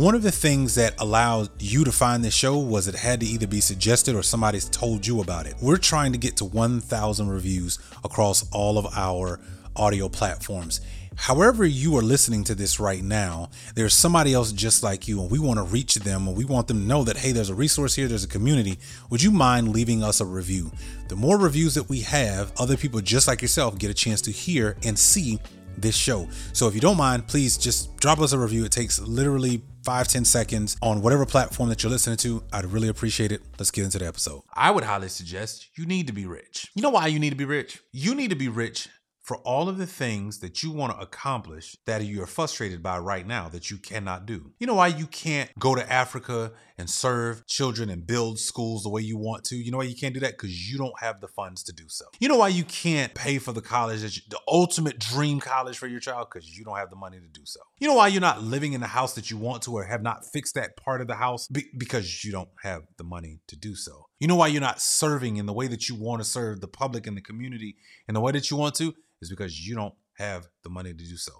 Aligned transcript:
one 0.00 0.14
of 0.14 0.22
the 0.22 0.32
things 0.32 0.76
that 0.76 0.98
allowed 0.98 1.50
you 1.60 1.84
to 1.84 1.92
find 1.92 2.24
this 2.24 2.32
show 2.32 2.56
was 2.56 2.88
it 2.88 2.94
had 2.94 3.20
to 3.20 3.26
either 3.26 3.46
be 3.46 3.60
suggested 3.60 4.14
or 4.14 4.22
somebody's 4.22 4.66
told 4.66 5.06
you 5.06 5.20
about 5.20 5.46
it. 5.46 5.54
We're 5.60 5.76
trying 5.76 6.12
to 6.12 6.18
get 6.18 6.38
to 6.38 6.46
1,000 6.46 7.28
reviews 7.28 7.78
across 8.02 8.48
all 8.50 8.78
of 8.78 8.86
our 8.96 9.40
audio 9.76 10.08
platforms. 10.08 10.80
However, 11.16 11.66
you 11.66 11.98
are 11.98 12.02
listening 12.02 12.44
to 12.44 12.54
this 12.54 12.80
right 12.80 13.02
now, 13.02 13.50
there's 13.74 13.92
somebody 13.92 14.32
else 14.32 14.52
just 14.52 14.82
like 14.82 15.06
you, 15.06 15.20
and 15.20 15.30
we 15.30 15.38
want 15.38 15.58
to 15.58 15.64
reach 15.64 15.96
them 15.96 16.26
and 16.26 16.34
we 16.34 16.46
want 16.46 16.66
them 16.66 16.80
to 16.80 16.86
know 16.86 17.04
that, 17.04 17.18
hey, 17.18 17.32
there's 17.32 17.50
a 17.50 17.54
resource 17.54 17.94
here, 17.94 18.08
there's 18.08 18.24
a 18.24 18.28
community. 18.28 18.78
Would 19.10 19.22
you 19.22 19.30
mind 19.30 19.68
leaving 19.68 20.02
us 20.02 20.22
a 20.22 20.24
review? 20.24 20.72
The 21.08 21.16
more 21.16 21.36
reviews 21.36 21.74
that 21.74 21.90
we 21.90 22.00
have, 22.00 22.54
other 22.58 22.78
people 22.78 23.02
just 23.02 23.28
like 23.28 23.42
yourself 23.42 23.76
get 23.76 23.90
a 23.90 23.94
chance 23.94 24.22
to 24.22 24.30
hear 24.30 24.78
and 24.82 24.98
see 24.98 25.40
this 25.82 25.96
show. 25.96 26.28
So 26.52 26.68
if 26.68 26.74
you 26.74 26.80
don't 26.80 26.96
mind, 26.96 27.26
please 27.26 27.58
just 27.58 27.96
drop 27.96 28.20
us 28.20 28.32
a 28.32 28.38
review. 28.38 28.64
It 28.64 28.72
takes 28.72 29.00
literally 29.00 29.62
five 29.84 30.08
ten 30.08 30.24
seconds 30.24 30.76
on 30.82 31.02
whatever 31.02 31.24
platform 31.26 31.68
that 31.68 31.82
you're 31.82 31.90
listening 31.90 32.18
to. 32.18 32.42
I'd 32.52 32.66
really 32.66 32.88
appreciate 32.88 33.32
it. 33.32 33.42
Let's 33.58 33.70
get 33.70 33.84
into 33.84 33.98
the 33.98 34.06
episode. 34.06 34.42
I 34.54 34.70
would 34.70 34.84
highly 34.84 35.08
suggest 35.08 35.68
you 35.76 35.86
need 35.86 36.06
to 36.06 36.12
be 36.12 36.26
rich. 36.26 36.70
You 36.74 36.82
know 36.82 36.90
why 36.90 37.06
you 37.06 37.18
need 37.18 37.30
to 37.30 37.36
be 37.36 37.44
rich? 37.44 37.80
You 37.92 38.14
need 38.14 38.30
to 38.30 38.36
be 38.36 38.48
rich 38.48 38.88
for 39.22 39.36
all 39.38 39.68
of 39.68 39.78
the 39.78 39.86
things 39.86 40.40
that 40.40 40.62
you 40.62 40.72
want 40.72 40.92
to 40.92 41.00
accomplish 41.00 41.76
that 41.86 42.02
you're 42.04 42.26
frustrated 42.26 42.82
by 42.82 42.98
right 42.98 43.24
now 43.24 43.48
that 43.48 43.70
you 43.70 43.76
cannot 43.76 44.26
do. 44.26 44.50
You 44.58 44.66
know 44.66 44.74
why 44.74 44.88
you 44.88 45.06
can't 45.06 45.50
go 45.58 45.76
to 45.76 45.92
Africa 45.92 46.52
and 46.80 46.88
serve 46.88 47.46
children 47.46 47.90
and 47.90 48.06
build 48.06 48.38
schools 48.38 48.82
the 48.82 48.88
way 48.88 49.02
you 49.02 49.16
want 49.16 49.44
to? 49.44 49.56
You 49.56 49.70
know 49.70 49.78
why 49.78 49.84
you 49.84 49.94
can't 49.94 50.14
do 50.14 50.20
that? 50.20 50.32
Because 50.32 50.70
you 50.70 50.78
don't 50.78 50.98
have 50.98 51.20
the 51.20 51.28
funds 51.28 51.62
to 51.64 51.72
do 51.72 51.84
so. 51.88 52.06
You 52.18 52.28
know 52.28 52.36
why 52.36 52.48
you 52.48 52.64
can't 52.64 53.14
pay 53.14 53.38
for 53.38 53.52
the 53.52 53.60
college, 53.60 54.02
you, 54.16 54.22
the 54.28 54.40
ultimate 54.48 54.98
dream 54.98 55.38
college 55.40 55.78
for 55.78 55.86
your 55.86 56.00
child? 56.00 56.28
Because 56.32 56.56
you 56.56 56.64
don't 56.64 56.76
have 56.76 56.90
the 56.90 56.96
money 56.96 57.18
to 57.18 57.28
do 57.28 57.44
so. 57.44 57.60
You 57.78 57.88
know 57.88 57.94
why 57.94 58.08
you're 58.08 58.20
not 58.20 58.42
living 58.42 58.72
in 58.72 58.80
the 58.80 58.86
house 58.86 59.12
that 59.14 59.30
you 59.30 59.36
want 59.36 59.62
to 59.64 59.74
or 59.74 59.84
have 59.84 60.02
not 60.02 60.24
fixed 60.24 60.54
that 60.54 60.76
part 60.76 61.00
of 61.00 61.06
the 61.06 61.16
house? 61.16 61.46
Be- 61.48 61.70
because 61.76 62.24
you 62.24 62.32
don't 62.32 62.50
have 62.62 62.82
the 62.96 63.04
money 63.04 63.40
to 63.48 63.56
do 63.56 63.74
so. 63.74 64.06
You 64.18 64.26
know 64.26 64.36
why 64.36 64.48
you're 64.48 64.60
not 64.60 64.80
serving 64.80 65.36
in 65.36 65.46
the 65.46 65.52
way 65.52 65.66
that 65.68 65.88
you 65.88 65.94
want 65.94 66.22
to 66.22 66.28
serve 66.28 66.60
the 66.60 66.68
public 66.68 67.06
and 67.06 67.16
the 67.16 67.22
community 67.22 67.76
in 68.08 68.14
the 68.14 68.20
way 68.20 68.32
that 68.32 68.50
you 68.50 68.56
want 68.56 68.74
to? 68.76 68.94
is 69.20 69.30
because 69.30 69.66
you 69.66 69.74
don't 69.74 69.94
have 70.14 70.48
the 70.64 70.70
money 70.70 70.92
to 70.92 71.04
do 71.04 71.16
so. 71.16 71.32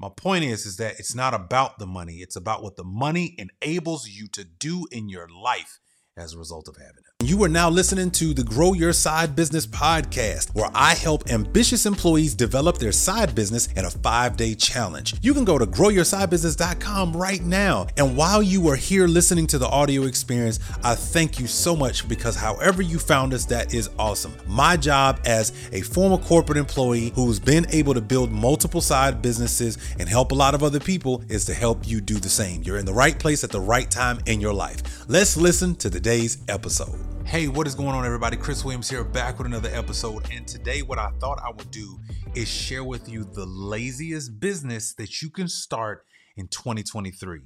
My 0.00 0.08
point 0.08 0.44
is 0.44 0.64
is 0.64 0.76
that 0.76 1.00
it's 1.00 1.14
not 1.14 1.34
about 1.34 1.78
the 1.78 1.86
money, 1.86 2.18
it's 2.18 2.36
about 2.36 2.62
what 2.62 2.76
the 2.76 2.84
money 2.84 3.36
enables 3.36 4.08
you 4.08 4.28
to 4.28 4.44
do 4.44 4.86
in 4.92 5.08
your 5.08 5.28
life 5.28 5.80
as 6.18 6.34
a 6.34 6.38
result 6.38 6.68
of 6.68 6.76
having 6.76 6.98
it. 6.98 7.08
You 7.24 7.42
are 7.42 7.48
now 7.48 7.68
listening 7.68 8.12
to 8.12 8.32
the 8.32 8.44
Grow 8.44 8.74
Your 8.74 8.92
Side 8.92 9.34
Business 9.34 9.66
podcast, 9.66 10.54
where 10.54 10.70
I 10.72 10.94
help 10.94 11.28
ambitious 11.32 11.84
employees 11.84 12.32
develop 12.32 12.78
their 12.78 12.92
side 12.92 13.34
business 13.34 13.66
in 13.72 13.84
a 13.84 13.90
five 13.90 14.36
day 14.36 14.54
challenge. 14.54 15.14
You 15.20 15.34
can 15.34 15.44
go 15.44 15.58
to 15.58 15.66
growyoursidebusiness.com 15.66 17.16
right 17.16 17.42
now. 17.42 17.88
And 17.96 18.16
while 18.16 18.40
you 18.40 18.68
are 18.68 18.76
here 18.76 19.08
listening 19.08 19.48
to 19.48 19.58
the 19.58 19.66
audio 19.66 20.04
experience, 20.04 20.60
I 20.84 20.94
thank 20.94 21.40
you 21.40 21.48
so 21.48 21.74
much 21.74 22.08
because 22.08 22.36
however 22.36 22.82
you 22.82 23.00
found 23.00 23.34
us, 23.34 23.44
that 23.46 23.74
is 23.74 23.90
awesome. 23.98 24.32
My 24.46 24.76
job 24.76 25.18
as 25.24 25.52
a 25.72 25.80
former 25.80 26.18
corporate 26.18 26.56
employee 26.56 27.10
who's 27.16 27.40
been 27.40 27.66
able 27.70 27.94
to 27.94 28.00
build 28.00 28.30
multiple 28.30 28.80
side 28.80 29.20
businesses 29.20 29.76
and 29.98 30.08
help 30.08 30.30
a 30.30 30.36
lot 30.36 30.54
of 30.54 30.62
other 30.62 30.78
people 30.78 31.24
is 31.28 31.44
to 31.46 31.54
help 31.54 31.84
you 31.84 32.00
do 32.00 32.14
the 32.14 32.28
same. 32.28 32.62
You're 32.62 32.78
in 32.78 32.86
the 32.86 32.94
right 32.94 33.18
place 33.18 33.42
at 33.42 33.50
the 33.50 33.60
right 33.60 33.90
time 33.90 34.20
in 34.26 34.40
your 34.40 34.54
life. 34.54 35.04
Let's 35.08 35.36
listen 35.36 35.74
to 35.76 35.90
today's 36.08 36.38
episode. 36.48 36.98
Hey, 37.26 37.48
what 37.48 37.66
is 37.66 37.74
going 37.74 37.90
on, 37.90 38.06
everybody? 38.06 38.38
Chris 38.38 38.64
Williams 38.64 38.88
here, 38.88 39.04
back 39.04 39.36
with 39.36 39.46
another 39.46 39.68
episode. 39.74 40.26
And 40.32 40.48
today, 40.48 40.80
what 40.80 40.98
I 40.98 41.10
thought 41.20 41.38
I 41.44 41.50
would 41.50 41.70
do 41.70 42.00
is 42.34 42.48
share 42.48 42.82
with 42.82 43.10
you 43.10 43.24
the 43.24 43.44
laziest 43.44 44.40
business 44.40 44.94
that 44.94 45.20
you 45.20 45.28
can 45.28 45.48
start 45.48 46.06
in 46.34 46.48
2023. 46.48 47.40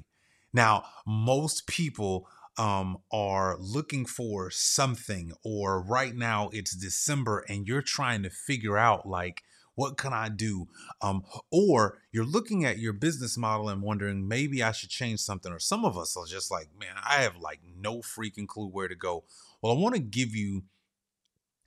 Now, 0.53 0.85
most 1.05 1.67
people 1.67 2.29
um, 2.57 2.99
are 3.13 3.57
looking 3.59 4.07
for 4.07 4.49
something, 4.53 5.33
or 5.45 5.83
right 5.83 6.15
now 6.15 6.49
it's 6.53 6.77
December 6.77 7.45
and 7.49 7.67
you're 7.67 7.83
trying 7.83 8.23
to 8.23 8.31
figure 8.31 8.79
out, 8.79 9.09
like, 9.09 9.43
what 9.75 9.97
can 9.97 10.13
I 10.13 10.29
do? 10.29 10.69
Um, 11.01 11.23
or 11.51 11.99
you're 12.11 12.25
looking 12.25 12.65
at 12.65 12.79
your 12.79 12.93
business 12.93 13.39
model 13.39 13.69
and 13.69 13.83
wondering 13.83 14.29
maybe 14.29 14.63
I 14.63 14.73
should 14.73 14.91
change 14.91 15.21
something. 15.21 15.53
Or 15.53 15.59
some 15.59 15.85
of 15.85 15.97
us 15.97 16.17
are 16.17 16.27
just 16.27 16.51
like, 16.51 16.69
man, 16.79 16.95
I 17.03 17.23
have 17.23 17.37
like 17.37 17.61
no 17.79 17.99
freaking 17.99 18.47
clue 18.47 18.69
where 18.69 18.89
to 18.89 18.95
go. 18.95 19.25
Well, 19.63 19.73
I 19.73 19.81
want 19.81 19.95
to 19.95 20.01
give 20.01 20.35
you 20.35 20.65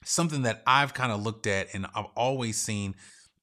something 0.04 0.44
that 0.44 0.62
I've 0.68 0.94
kind 0.94 1.12
of 1.12 1.24
looked 1.24 1.48
at 1.48 1.74
and 1.74 1.88
I've 1.96 2.06
always 2.16 2.58
seen 2.58 2.96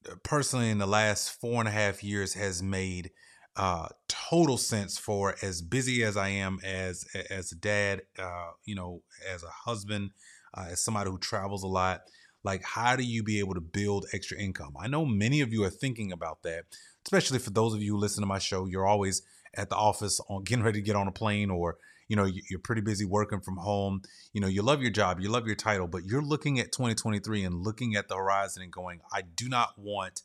uh, 0.09 0.15
personally 0.23 0.71
in 0.71 0.79
the 0.79 0.87
last 0.87 1.41
four 1.41 1.61
and 1.61 1.69
a 1.69 1.73
half 1.73 2.05
years 2.05 2.35
has 2.35 2.63
made 2.63 3.11
uh, 3.57 3.89
total 4.09 4.57
sense 4.57 4.97
for 4.97 5.37
as 5.43 5.61
busy 5.61 6.03
as 6.05 6.17
I 6.17 6.29
am 6.29 6.59
as 6.65 7.05
as 7.29 7.53
a 7.53 7.57
dad, 7.57 8.03
uh, 8.19 8.51
you 8.65 8.75
know, 8.75 9.03
as 9.31 9.43
a 9.43 9.51
husband, 9.51 10.11
uh, 10.55 10.69
as 10.71 10.83
somebody 10.83 11.11
who 11.11 11.19
travels 11.19 11.63
a 11.63 11.69
lot. 11.69 12.03
Like, 12.45 12.65
how 12.65 12.97
do 12.97 13.05
you 13.05 13.23
be 13.23 13.39
able 13.39 13.55
to 13.55 13.61
build 13.61 14.07
extra 14.13 14.39
income? 14.39 14.75
I 14.79 14.89
know 14.89 15.05
many 15.05 15.41
of 15.41 15.53
you 15.53 15.63
are 15.65 15.71
thinking 15.71 16.13
about 16.13 16.43
that, 16.43 16.65
especially 17.05 17.39
for 17.39 17.51
those 17.51 17.75
of 17.75 17.83
you 17.83 17.95
who 17.95 18.01
listen 18.01 18.23
to 18.23 18.27
my 18.27 18.39
show. 18.39 18.67
You're 18.67 18.87
always 18.87 19.23
at 19.55 19.69
the 19.69 19.77
office 19.77 20.21
on 20.29 20.43
getting 20.45 20.65
ready 20.65 20.81
to 20.81 20.85
get 20.85 20.97
on 20.97 21.09
a 21.09 21.13
plane 21.13 21.51
or 21.51 21.77
you 22.09 22.17
know 22.17 22.29
you're 22.51 22.59
pretty 22.59 22.83
busy 22.83 23.05
working 23.05 23.41
from 23.41 23.57
home 23.57 24.03
you 24.33 24.41
know 24.41 24.47
you 24.47 24.61
love 24.61 24.83
your 24.83 24.91
job 24.91 25.21
you 25.21 25.31
love 25.31 25.47
your 25.47 25.57
title 25.57 25.87
but 25.87 26.05
you're 26.05 26.23
looking 26.23 26.59
at 26.59 26.73
2023 26.73 27.45
and 27.45 27.63
looking 27.63 27.95
at 27.97 28.09
the 28.09 28.17
horizon 28.17 28.63
and 28.63 28.73
going 28.73 29.01
i 29.13 29.23
do 29.23 29.49
not 29.49 29.71
want 29.79 30.23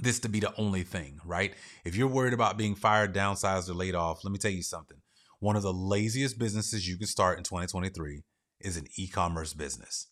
this 0.00 0.20
to 0.20 0.28
be 0.28 0.38
the 0.38 0.54
only 0.56 0.82
thing 0.82 1.18
right 1.24 1.54
if 1.84 1.96
you're 1.96 2.06
worried 2.06 2.34
about 2.34 2.56
being 2.56 2.74
fired 2.74 3.14
downsized 3.14 3.68
or 3.68 3.74
laid 3.74 3.94
off 3.94 4.22
let 4.22 4.30
me 4.30 4.38
tell 4.38 4.52
you 4.52 4.62
something 4.62 4.98
one 5.40 5.56
of 5.56 5.62
the 5.62 5.72
laziest 5.72 6.38
businesses 6.38 6.86
you 6.86 6.96
can 6.96 7.06
start 7.06 7.38
in 7.38 7.44
2023 7.44 8.22
is 8.60 8.76
an 8.76 8.86
e-commerce 8.96 9.54
business 9.54 10.08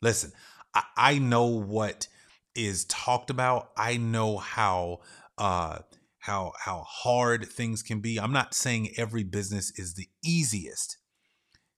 listen 0.00 0.32
i, 0.74 0.82
I 0.96 1.18
know 1.18 1.46
what 1.46 2.08
is 2.54 2.84
talked 2.86 3.30
about 3.30 3.70
i 3.76 3.96
know 3.96 4.38
how 4.38 5.00
uh 5.38 5.78
how 6.26 6.52
how 6.58 6.82
hard 6.88 7.46
things 7.46 7.82
can 7.82 8.00
be. 8.00 8.18
I'm 8.18 8.32
not 8.32 8.52
saying 8.52 8.90
every 8.98 9.22
business 9.22 9.72
is 9.78 9.94
the 9.94 10.08
easiest. 10.24 10.98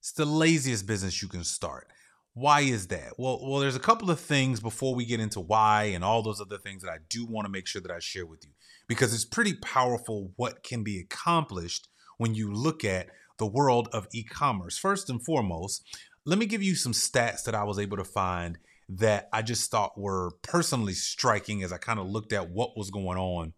It's 0.01 0.13
the 0.13 0.25
laziest 0.25 0.87
business 0.87 1.21
you 1.21 1.29
can 1.29 1.45
start. 1.45 1.89
Why 2.33 2.61
is 2.61 2.87
that? 2.87 3.13
Well, 3.19 3.41
well, 3.43 3.61
there's 3.61 3.77
a 3.77 3.81
couple 3.81 4.11
of 4.11 4.19
things 4.19 4.61
before 4.61 4.95
we 4.95 5.05
get 5.05 5.21
into 5.21 5.41
why 5.41 5.85
and 5.95 6.03
all 6.03 6.23
those 6.23 6.41
other 6.41 6.57
things 6.57 6.83
that 6.83 6.91
I 6.91 6.99
do 7.11 7.27
want 7.27 7.45
to 7.45 7.53
make 7.53 7.67
sure 7.67 7.83
that 7.83 7.91
I 7.91 7.99
share 7.99 8.25
with 8.25 8.43
you 8.45 8.53
because 8.87 9.13
it's 9.13 9.25
pretty 9.25 9.55
powerful 9.55 10.33
what 10.37 10.63
can 10.63 10.83
be 10.83 10.99
accomplished 10.99 11.89
when 12.17 12.35
you 12.35 12.51
look 12.51 12.85
at 12.85 13.09
the 13.39 13.47
world 13.47 13.89
of 13.93 14.09
e-commerce. 14.13 14.79
First 14.79 15.11
and 15.11 15.23
foremost, 15.23 15.85
let 16.29 16.39
me 16.39 16.45
give 16.45 16.63
you 16.63 16.75
some 16.75 16.93
stats 16.93 17.45
that 17.45 17.55
I 17.55 17.65
was 17.65 17.79
able 17.79 17.97
to 17.97 18.05
find 18.05 18.59
that 18.91 19.31
I 19.33 19.41
just 19.41 19.71
thought 19.71 19.99
were 19.99 20.33
personally 20.43 20.93
striking 20.93 21.63
as 21.63 21.73
I 21.73 21.79
kind 21.79 21.99
of 21.99 22.07
looked 22.07 22.35
at 22.35 22.51
what 22.51 22.77
was 22.77 22.91
going 22.91 23.17
on 23.17 23.55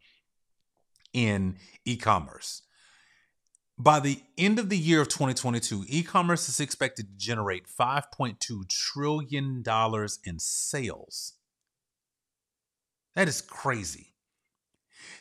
in 1.13 1.57
e 1.85 1.97
commerce. 1.97 2.63
By 3.77 3.99
the 3.99 4.23
end 4.39 4.61
of 4.61 4.69
the 4.69 4.79
year 4.79 5.01
of 5.01 5.09
2022, 5.09 5.87
e 5.89 6.05
commerce 6.05 6.49
is 6.49 6.61
expected 6.61 7.09
to 7.09 7.17
generate 7.17 7.65
$5.2 7.67 8.39
trillion 8.69 9.65
in 10.25 10.39
sales. 10.39 11.33
That 13.17 13.27
is 13.27 13.41
crazy. 13.41 14.15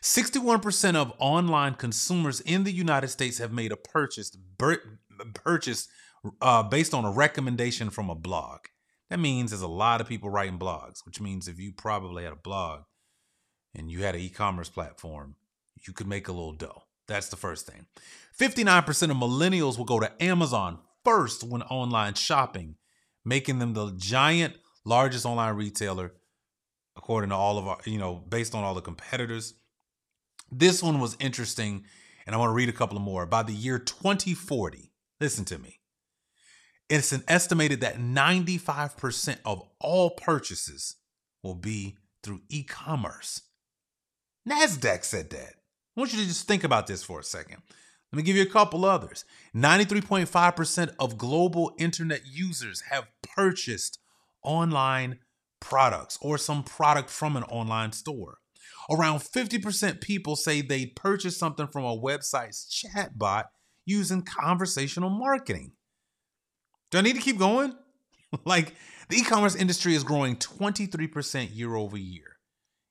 61% 0.03 0.95
of 0.95 1.13
online 1.17 1.73
consumers 1.73 2.41
in 2.41 2.63
the 2.63 2.71
United 2.71 3.07
States 3.07 3.39
have 3.39 3.51
made 3.51 3.71
a 3.71 3.77
purchase, 3.77 4.37
purchase 5.33 5.87
uh, 6.41 6.63
based 6.63 6.93
on 6.93 7.05
a 7.05 7.11
recommendation 7.11 7.89
from 7.89 8.09
a 8.09 8.15
blog. 8.15 8.59
That 9.09 9.19
means 9.19 9.51
there's 9.51 9.61
a 9.61 9.67
lot 9.67 10.01
of 10.01 10.07
people 10.07 10.29
writing 10.29 10.59
blogs, 10.59 11.05
which 11.05 11.19
means 11.19 11.47
if 11.47 11.59
you 11.59 11.71
probably 11.71 12.23
had 12.23 12.33
a 12.33 12.37
blog 12.37 12.81
and 13.73 13.89
you 13.89 14.03
had 14.03 14.15
an 14.15 14.21
e 14.21 14.29
commerce 14.29 14.69
platform, 14.69 15.35
you 15.87 15.93
could 15.93 16.07
make 16.07 16.27
a 16.27 16.31
little 16.31 16.53
dough. 16.53 16.83
That's 17.07 17.29
the 17.29 17.35
first 17.35 17.65
thing. 17.65 17.87
59% 18.39 18.87
of 18.87 19.17
millennials 19.17 19.77
will 19.77 19.85
go 19.85 19.99
to 19.99 20.11
Amazon 20.23 20.79
first 21.03 21.43
when 21.43 21.63
online 21.63 22.13
shopping, 22.13 22.75
making 23.25 23.59
them 23.59 23.73
the 23.73 23.91
giant 23.97 24.55
largest 24.85 25.25
online 25.25 25.55
retailer 25.55 26.13
according 26.95 27.29
to 27.29 27.35
all 27.35 27.57
of 27.57 27.67
our, 27.67 27.79
you 27.85 27.97
know, 27.97 28.15
based 28.15 28.53
on 28.53 28.63
all 28.63 28.75
the 28.75 28.81
competitors. 28.81 29.53
This 30.51 30.83
one 30.83 30.99
was 30.99 31.15
interesting, 31.19 31.85
and 32.25 32.35
I 32.35 32.37
want 32.37 32.49
to 32.49 32.53
read 32.53 32.69
a 32.69 32.73
couple 32.73 32.99
more. 32.99 33.25
By 33.25 33.43
the 33.43 33.53
year 33.53 33.79
2040, 33.79 34.91
listen 35.19 35.45
to 35.45 35.57
me. 35.57 35.78
It's 36.89 37.11
an 37.11 37.23
estimated 37.27 37.81
that 37.81 37.99
95% 37.99 39.37
of 39.45 39.61
all 39.79 40.09
purchases 40.11 40.95
will 41.43 41.55
be 41.55 41.97
through 42.23 42.41
e 42.49 42.63
commerce. 42.63 43.41
NASDAQ 44.47 45.03
said 45.03 45.29
that. 45.29 45.53
I 45.95 45.99
want 45.99 46.13
you 46.13 46.19
to 46.19 46.25
just 46.27 46.47
think 46.47 46.63
about 46.63 46.87
this 46.87 47.03
for 47.03 47.19
a 47.19 47.23
second. 47.23 47.61
Let 48.11 48.17
me 48.17 48.23
give 48.23 48.35
you 48.35 48.41
a 48.41 48.47
couple 48.47 48.85
others. 48.85 49.23
93.5% 49.55 50.95
of 50.97 51.17
global 51.17 51.75
internet 51.77 52.21
users 52.25 52.81
have 52.89 53.07
purchased 53.21 53.99
online 54.41 55.19
products 55.59 56.17
or 56.21 56.37
some 56.39 56.63
product 56.63 57.09
from 57.09 57.35
an 57.35 57.43
online 57.43 57.91
store. 57.91 58.39
Around 58.89 59.19
50% 59.19 60.01
people 60.01 60.35
say 60.35 60.61
they 60.61 60.87
purchased 60.87 61.37
something 61.37 61.67
from 61.67 61.85
a 61.85 61.95
website's 61.95 62.65
chatbot 62.65 63.45
using 63.85 64.23
conversational 64.23 65.11
marketing. 65.11 65.73
Do 66.91 66.97
I 66.97 67.01
need 67.01 67.15
to 67.15 67.21
keep 67.21 67.37
going? 67.37 67.73
like 68.45 68.75
the 69.09 69.17
e-commerce 69.17 69.55
industry 69.55 69.95
is 69.95 70.03
growing 70.03 70.35
23% 70.35 71.55
year 71.55 71.75
over 71.75 71.97
year. 71.97 72.37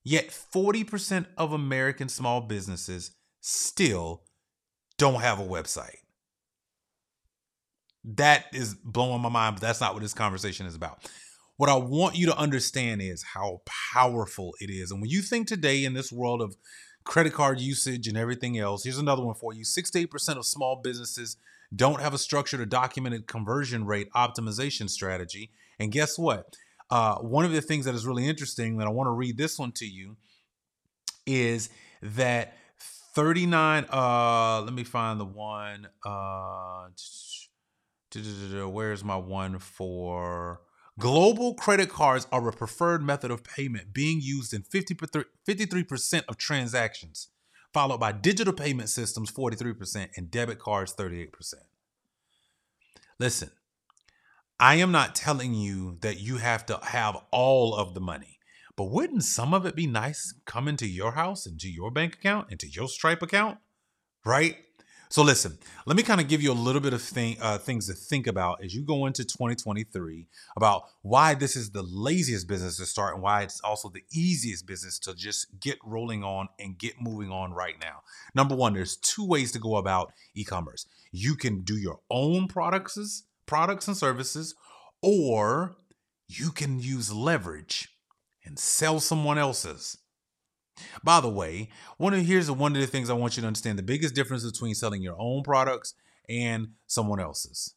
Yet 0.05 0.29
40% 0.29 1.27
of 1.37 1.53
American 1.53 2.09
small 2.09 2.41
businesses 2.41 3.12
still 3.41 4.23
don't 4.97 5.21
have 5.21 5.39
a 5.39 5.45
website. 5.45 5.97
That 8.05 8.47
is 8.53 8.75
blowing 8.75 9.21
my 9.21 9.29
mind, 9.29 9.56
but 9.56 9.62
that's 9.62 9.81
not 9.81 9.93
what 9.93 10.03
this 10.03 10.15
conversation 10.15 10.67
is 10.67 10.75
about. 10.75 11.11
What 11.56 11.69
I 11.69 11.77
want 11.77 12.17
you 12.17 12.27
to 12.27 12.37
understand 12.37 13.03
is 13.03 13.23
how 13.35 13.62
powerful 13.93 14.55
it 14.61 14.71
is. 14.71 14.91
And 14.91 15.00
when 15.00 15.11
you 15.11 15.21
think 15.21 15.47
today 15.47 15.85
in 15.85 15.93
this 15.93 16.12
world 16.12 16.41
of 16.41 16.56
credit 17.05 17.33
card 17.33 17.61
usage 17.61 18.06
and 18.06 18.17
everything 18.17 18.59
else, 18.59 18.85
here's 18.85 18.99
another 18.99 19.25
one 19.25 19.35
for 19.35 19.53
you 19.53 19.65
68% 19.65 20.37
of 20.37 20.47
small 20.47 20.81
businesses 20.83 21.37
don't 21.75 22.00
have 22.00 22.15
a 22.15 22.19
structured 22.19 22.61
or 22.61 22.67
documented 22.67 23.26
conversion 23.26 23.85
rate 23.85 24.09
optimization 24.15 24.88
strategy. 24.88 25.50
And 25.79 25.93
guess 25.93 26.19
what? 26.19 26.56
Uh, 26.91 27.17
one 27.17 27.44
of 27.44 27.53
the 27.53 27.61
things 27.61 27.85
that 27.85 27.94
is 27.94 28.06
really 28.06 28.26
interesting 28.26 28.79
that 28.79 28.87
I 28.87 28.91
want 28.91 29.09
to 29.09 29.12
read 29.12 29.37
this 29.37 29.59
one 29.59 29.73
to 29.73 29.87
you 29.87 30.17
is 31.26 31.69
that 32.00 32.55
39 33.15 33.87
uh 33.93 34.62
let 34.62 34.73
me 34.73 34.85
find 34.85 35.19
the 35.19 35.25
one 35.25 35.88
uh 36.06 36.88
where's 38.69 39.03
my 39.03 39.17
one 39.17 39.59
for 39.59 40.61
global 40.99 41.55
credit 41.55 41.88
cards 41.88 42.26
are 42.31 42.49
a 42.49 42.53
preferred 42.53 43.03
method 43.03 43.31
of 43.31 43.43
payment 43.43 43.93
being 43.93 44.21
used 44.23 44.55
in 44.55 44.62
50 44.62 44.94
53% 44.94 46.23
of 46.29 46.37
transactions 46.37 47.29
followed 47.73 48.00
by 48.00 48.12
digital 48.12 48.53
payment 48.53 48.88
systems 48.88 49.31
43% 49.31 50.09
and 50.17 50.31
debit 50.31 50.59
cards 50.59 50.94
38% 50.94 51.29
listen 53.19 53.50
i 54.61 54.76
am 54.76 54.93
not 54.93 55.15
telling 55.15 55.55
you 55.55 55.99
that 56.00 56.20
you 56.20 56.38
have 56.38 56.67
to 56.67 56.79
have 56.82 57.17
all 57.31 57.75
of 57.75 57.94
the 57.94 58.00
money 58.00 58.38
but 58.76 58.91
wouldn't 58.91 59.25
some 59.25 59.53
of 59.53 59.67
it 59.67 59.75
be 59.75 59.87
nice 59.87 60.35
coming 60.47 60.76
to 60.76 60.87
your 60.87 61.12
house 61.12 61.47
into 61.47 61.69
your 61.69 61.91
bank 61.91 62.15
account 62.15 62.50
into 62.50 62.69
your 62.69 62.88
stripe 62.88 63.23
account 63.23 63.59
right 64.25 64.56
so 65.11 65.23
listen, 65.23 65.59
let 65.87 65.97
me 65.97 66.03
kind 66.03 66.21
of 66.21 66.29
give 66.29 66.43
you 66.43 66.53
a 66.53 66.55
little 66.55 66.83
bit 66.83 66.93
of 66.93 67.01
thing, 67.01 67.39
uh, 67.41 67.57
things 67.57 67.87
to 67.87 67.95
think 67.95 68.27
about 68.27 68.63
as 68.63 68.75
you 68.75 68.83
go 68.83 69.07
into 69.07 69.25
2023 69.25 70.27
about 70.57 70.85
why 71.03 71.35
this 71.35 71.57
is 71.57 71.71
the 71.71 71.83
laziest 71.83 72.47
business 72.47 72.77
to 72.77 72.85
start 72.85 73.15
and 73.15 73.23
why 73.23 73.43
it's 73.43 73.61
also 73.63 73.89
the 73.89 74.05
easiest 74.13 74.67
business 74.67 74.99
to 74.99 75.15
just 75.15 75.47
get 75.61 75.79
rolling 75.83 76.23
on 76.23 76.49
and 76.59 76.79
get 76.79 77.01
moving 77.01 77.31
on 77.31 77.53
right 77.53 77.77
now. 77.81 78.03
Number 78.35 78.55
one, 78.55 78.75
there's 78.75 78.97
two 78.97 79.27
ways 79.27 79.51
to 79.53 79.59
go 79.59 79.77
about 79.77 80.13
e-commerce. 80.35 80.87
You 81.11 81.37
can 81.37 81.63
do 81.63 81.77
your 81.79 82.01
own 82.11 82.47
products, 82.47 83.25
products 83.47 83.89
and 83.89 83.97
services, 83.97 84.55
or 85.03 85.77
you 86.29 86.51
can 86.51 86.81
use 86.81 87.13
leverage 87.13 87.89
and 88.45 88.59
sell 88.59 89.01
someone 89.01 89.39
else's. 89.39 89.97
By 91.03 91.21
the 91.21 91.29
way, 91.29 91.71
one 91.97 92.15
of 92.15 92.25
here's 92.25 92.51
one 92.51 92.75
of 92.75 92.81
the 92.81 92.87
things 92.87 93.11
I 93.11 93.15
want 93.15 93.37
you 93.37 93.43
to 93.43 93.47
understand: 93.47 93.79
the 93.79 93.83
biggest 93.83 94.15
difference 94.15 94.45
between 94.45 94.75
selling 94.75 95.03
your 95.03 95.17
own 95.19 95.43
products 95.43 95.95
and 96.29 96.69
someone 96.87 97.21
else's. 97.21 97.75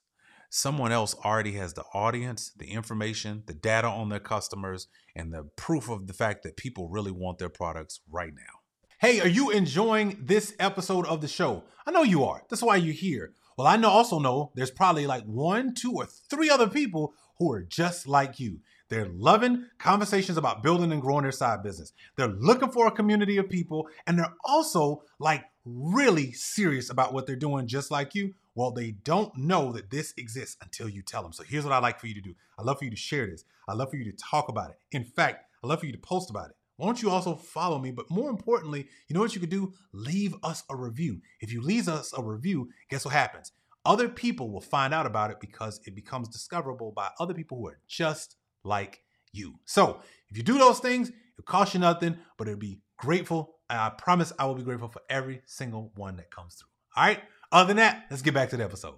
Someone 0.49 0.91
else 0.91 1.15
already 1.23 1.53
has 1.53 1.73
the 1.73 1.85
audience, 1.93 2.51
the 2.57 2.71
information, 2.71 3.43
the 3.45 3.53
data 3.53 3.87
on 3.87 4.09
their 4.09 4.19
customers, 4.19 4.87
and 5.15 5.33
the 5.33 5.43
proof 5.55 5.89
of 5.89 6.07
the 6.07 6.13
fact 6.13 6.43
that 6.43 6.57
people 6.57 6.89
really 6.89 7.11
want 7.11 7.37
their 7.37 7.47
products 7.47 8.01
right 8.11 8.33
now. 8.35 8.59
Hey, 8.99 9.21
are 9.21 9.27
you 9.27 9.49
enjoying 9.49 10.17
this 10.21 10.53
episode 10.59 11.05
of 11.07 11.21
the 11.21 11.27
show? 11.27 11.63
I 11.87 11.91
know 11.91 12.03
you 12.03 12.25
are. 12.25 12.43
That's 12.49 12.61
why 12.61 12.75
you're 12.75 12.93
here. 12.93 13.33
Well, 13.57 13.65
I 13.65 13.77
know 13.77 13.89
also 13.89 14.19
know 14.19 14.51
there's 14.53 14.71
probably 14.71 15.07
like 15.07 15.23
one, 15.23 15.73
two, 15.73 15.93
or 15.95 16.05
three 16.05 16.49
other 16.49 16.67
people 16.67 17.13
who 17.37 17.51
are 17.51 17.63
just 17.63 18.07
like 18.07 18.39
you. 18.39 18.59
They're 18.91 19.07
loving 19.07 19.67
conversations 19.79 20.37
about 20.37 20.63
building 20.63 20.91
and 20.91 21.01
growing 21.01 21.23
their 21.23 21.31
side 21.31 21.63
business. 21.63 21.93
They're 22.17 22.27
looking 22.27 22.71
for 22.71 22.87
a 22.87 22.91
community 22.91 23.37
of 23.37 23.47
people, 23.47 23.87
and 24.05 24.19
they're 24.19 24.35
also 24.43 25.03
like 25.17 25.45
really 25.63 26.33
serious 26.33 26.89
about 26.89 27.13
what 27.13 27.25
they're 27.25 27.37
doing, 27.37 27.67
just 27.67 27.89
like 27.89 28.13
you. 28.15 28.33
Well, 28.53 28.71
they 28.71 28.91
don't 28.91 29.33
know 29.37 29.71
that 29.71 29.91
this 29.91 30.13
exists 30.17 30.57
until 30.61 30.89
you 30.89 31.03
tell 31.03 31.23
them. 31.23 31.31
So 31.31 31.43
here's 31.43 31.63
what 31.63 31.71
I 31.71 31.77
like 31.77 32.01
for 32.01 32.07
you 32.07 32.13
to 32.15 32.21
do 32.21 32.35
I 32.59 32.63
love 32.63 32.79
for 32.79 32.83
you 32.83 32.91
to 32.91 32.97
share 32.97 33.27
this, 33.27 33.45
I 33.65 33.75
love 33.75 33.91
for 33.91 33.95
you 33.95 34.11
to 34.11 34.17
talk 34.17 34.49
about 34.49 34.71
it. 34.71 34.77
In 34.91 35.05
fact, 35.05 35.45
I 35.63 35.67
love 35.67 35.79
for 35.79 35.85
you 35.85 35.93
to 35.93 35.97
post 35.97 36.29
about 36.29 36.49
it. 36.49 36.57
Why 36.75 36.87
don't 36.87 37.01
you 37.01 37.11
also 37.11 37.35
follow 37.35 37.79
me? 37.79 37.91
But 37.91 38.11
more 38.11 38.29
importantly, 38.29 38.89
you 39.07 39.13
know 39.13 39.21
what 39.21 39.33
you 39.33 39.39
could 39.39 39.49
do? 39.49 39.71
Leave 39.93 40.35
us 40.43 40.65
a 40.69 40.75
review. 40.75 41.21
If 41.39 41.53
you 41.53 41.61
leave 41.61 41.87
us 41.87 42.11
a 42.17 42.21
review, 42.21 42.71
guess 42.89 43.05
what 43.05 43.13
happens? 43.13 43.53
Other 43.85 44.09
people 44.09 44.51
will 44.51 44.61
find 44.61 44.93
out 44.93 45.05
about 45.05 45.31
it 45.31 45.39
because 45.39 45.79
it 45.85 45.95
becomes 45.95 46.27
discoverable 46.27 46.91
by 46.91 47.09
other 47.21 47.33
people 47.33 47.57
who 47.57 47.67
are 47.67 47.79
just 47.87 48.35
like 48.63 49.01
you. 49.31 49.55
So 49.65 50.01
if 50.29 50.37
you 50.37 50.43
do 50.43 50.57
those 50.57 50.79
things, 50.79 51.09
it 51.09 51.45
costs 51.45 51.73
you 51.73 51.79
nothing, 51.79 52.17
but 52.37 52.47
it'll 52.47 52.59
be 52.59 52.81
grateful. 52.97 53.55
And 53.69 53.79
I 53.79 53.89
promise 53.89 54.33
I 54.37 54.45
will 54.45 54.55
be 54.55 54.63
grateful 54.63 54.89
for 54.89 55.01
every 55.09 55.41
single 55.45 55.91
one 55.95 56.17
that 56.17 56.29
comes 56.29 56.55
through. 56.55 56.69
All 56.95 57.05
right. 57.05 57.21
Other 57.51 57.69
than 57.69 57.77
that, 57.77 58.05
let's 58.09 58.21
get 58.21 58.33
back 58.33 58.49
to 58.49 58.57
the 58.57 58.63
episode. 58.63 58.95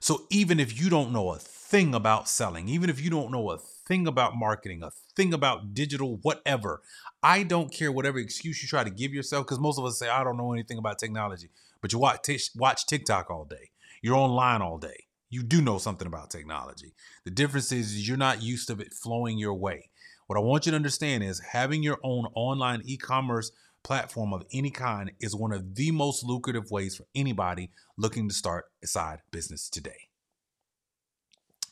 So 0.00 0.26
even 0.30 0.60
if 0.60 0.78
you 0.78 0.90
don't 0.90 1.12
know 1.12 1.32
a 1.32 1.38
thing 1.38 1.94
about 1.94 2.28
selling, 2.28 2.68
even 2.68 2.90
if 2.90 3.00
you 3.00 3.10
don't 3.10 3.30
know 3.30 3.50
a 3.50 3.58
thing 3.58 4.06
about 4.06 4.36
marketing, 4.36 4.82
a 4.82 4.90
thing 5.16 5.32
about 5.32 5.72
digital, 5.72 6.18
whatever, 6.22 6.82
I 7.22 7.42
don't 7.42 7.72
care 7.72 7.90
whatever 7.90 8.18
excuse 8.18 8.62
you 8.62 8.68
try 8.68 8.84
to 8.84 8.90
give 8.90 9.14
yourself, 9.14 9.46
because 9.46 9.58
most 9.58 9.78
of 9.78 9.84
us 9.86 9.98
say, 9.98 10.08
I 10.08 10.22
don't 10.22 10.36
know 10.36 10.52
anything 10.52 10.76
about 10.78 10.98
technology, 10.98 11.48
but 11.80 11.92
you 11.92 11.98
watch, 11.98 12.28
watch 12.54 12.86
TikTok 12.86 13.30
all 13.30 13.46
day. 13.46 13.70
You're 14.02 14.16
online 14.16 14.60
all 14.60 14.76
day 14.76 15.06
you 15.34 15.42
do 15.42 15.60
know 15.60 15.78
something 15.78 16.06
about 16.06 16.30
technology. 16.30 16.94
The 17.24 17.30
difference 17.32 17.72
is 17.72 18.06
you're 18.08 18.16
not 18.16 18.42
used 18.42 18.68
to 18.68 18.74
it 18.74 18.94
flowing 18.94 19.36
your 19.36 19.54
way. 19.54 19.90
What 20.28 20.38
I 20.38 20.42
want 20.42 20.64
you 20.64 20.70
to 20.70 20.76
understand 20.76 21.24
is 21.24 21.40
having 21.40 21.82
your 21.82 21.98
own 22.04 22.26
online 22.34 22.82
e 22.84 22.96
commerce 22.96 23.50
platform 23.82 24.32
of 24.32 24.44
any 24.52 24.70
kind 24.70 25.10
is 25.20 25.34
one 25.34 25.52
of 25.52 25.74
the 25.74 25.90
most 25.90 26.24
lucrative 26.24 26.70
ways 26.70 26.96
for 26.96 27.04
anybody 27.14 27.70
looking 27.98 28.28
to 28.28 28.34
start 28.34 28.66
a 28.82 28.86
side 28.86 29.18
business 29.32 29.68
today. 29.68 30.08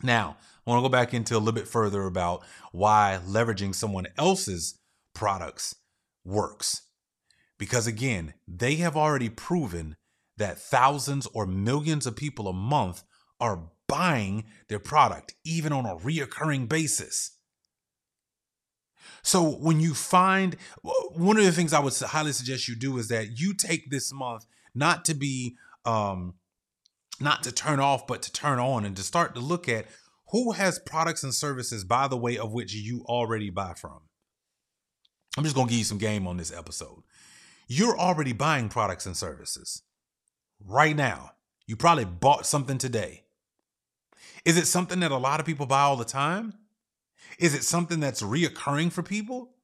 Now, 0.03 0.37
I 0.67 0.71
want 0.71 0.83
to 0.83 0.89
go 0.89 0.93
back 0.93 1.15
into 1.15 1.37
a 1.37 1.39
little 1.39 1.53
bit 1.53 1.69
further 1.69 2.05
about 2.05 2.45
why 2.73 3.21
leveraging 3.25 3.75
someone 3.75 4.09
else's 4.19 4.79
products 5.15 5.77
works. 6.25 6.83
Because 7.59 7.87
again, 7.87 8.35
they 8.49 8.75
have 8.77 8.97
already 8.97 9.29
proven 9.29 9.97
that 10.37 10.59
thousands 10.59 11.29
or 11.33 11.47
millions 11.47 12.07
of 12.07 12.17
people 12.17 12.49
a 12.49 12.53
month 12.53 13.05
are 13.43 13.65
buying 13.89 14.45
their 14.69 14.79
product, 14.79 15.35
even 15.45 15.73
on 15.73 15.85
a 15.85 15.97
reoccurring 15.97 16.69
basis. 16.69 17.33
So 19.23 19.43
when 19.43 19.81
you 19.81 19.95
find 19.95 20.57
one 20.83 21.37
of 21.37 21.45
the 21.45 21.53
things 21.53 21.73
I 21.73 21.81
would 21.81 21.95
highly 21.95 22.33
suggest 22.33 22.69
you 22.69 22.77
do 22.77 22.97
is 22.99 23.09
that 23.09 23.39
you 23.41 23.53
take 23.53 23.91
this 23.91 24.13
month 24.13 24.47
not 24.75 25.05
to 25.07 25.15
be 25.15 25.57
um 25.85 26.35
not 27.21 27.43
to 27.43 27.53
turn 27.53 27.81
off 27.81 28.07
but 28.07 28.23
to 28.23 28.33
turn 28.33 28.59
on 28.59 28.85
and 28.85 28.97
to 28.97 29.03
start 29.03 29.35
to 29.35 29.41
look 29.41 29.69
at 29.69 29.87
who 30.31 30.53
has 30.53 30.79
products 30.79 31.23
and 31.23 31.35
services 31.35 31.85
by 31.85 32.09
the 32.09 32.17
way 32.17 32.39
of 32.39 32.53
which 32.53 32.73
you 32.75 33.05
already 33.07 33.51
buy 33.51 33.75
from. 33.75 34.01
I'm 35.37 35.45
just 35.45 35.57
going 35.57 35.67
to 35.67 35.71
give 35.71 35.79
you 35.79 35.85
some 35.85 35.99
game 35.99 36.27
on 36.27 36.37
this 36.37 36.53
episode. 36.53 37.03
You're 37.69 37.99
already 37.99 38.33
buying 38.33 38.69
products 38.69 39.07
and 39.07 39.17
services 39.17 39.83
right 40.65 40.97
now. 40.97 41.33
You 41.67 41.77
probably 41.77 42.05
bought 42.05 42.47
something 42.47 42.79
today. 42.79 43.25
Is 44.45 44.57
it 44.57 44.67
something 44.67 45.01
that 45.01 45.13
a 45.13 45.17
lot 45.17 45.41
of 45.41 45.47
people 45.47 45.67
buy 45.67 45.83
all 45.83 45.97
the 45.97 46.05
time? 46.05 46.55
Is 47.39 47.55
it 47.55 47.65
something 47.65 48.01
that's 48.01 48.23
reoccurring 48.23 48.93
for 48.93 49.03
people? 49.03 49.55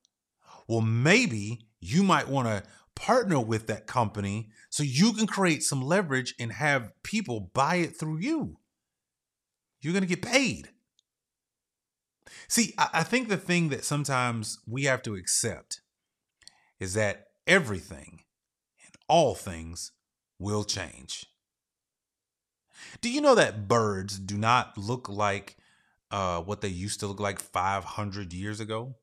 Well, 0.68 0.80
maybe 0.80 1.66
you 1.80 2.02
might 2.02 2.28
want 2.28 2.48
to 2.48 2.62
partner 2.94 3.40
with 3.40 3.66
that 3.68 3.86
company 3.86 4.50
so 4.70 4.82
you 4.82 5.12
can 5.12 5.26
create 5.26 5.62
some 5.62 5.82
leverage 5.82 6.34
and 6.38 6.52
have 6.52 6.92
people 7.02 7.50
buy 7.54 7.76
it 7.76 7.96
through 7.96 8.18
you. 8.18 8.58
You're 9.80 9.92
going 9.92 10.02
to 10.02 10.08
get 10.08 10.22
paid. 10.22 10.70
See, 12.48 12.74
I 12.76 13.02
think 13.02 13.28
the 13.28 13.36
thing 13.36 13.68
that 13.68 13.84
sometimes 13.84 14.58
we 14.66 14.84
have 14.84 15.02
to 15.02 15.14
accept 15.14 15.80
is 16.80 16.94
that 16.94 17.26
everything 17.46 18.22
and 18.84 18.94
all 19.08 19.34
things 19.34 19.92
will 20.38 20.64
change. 20.64 21.26
Do 23.00 23.10
you 23.10 23.20
know 23.20 23.34
that 23.34 23.68
birds 23.68 24.18
do 24.18 24.36
not 24.36 24.76
look 24.76 25.08
like 25.08 25.56
uh, 26.10 26.40
what 26.40 26.60
they 26.60 26.68
used 26.68 27.00
to 27.00 27.06
look 27.06 27.20
like 27.20 27.40
500 27.40 28.32
years 28.32 28.60
ago? 28.60 28.96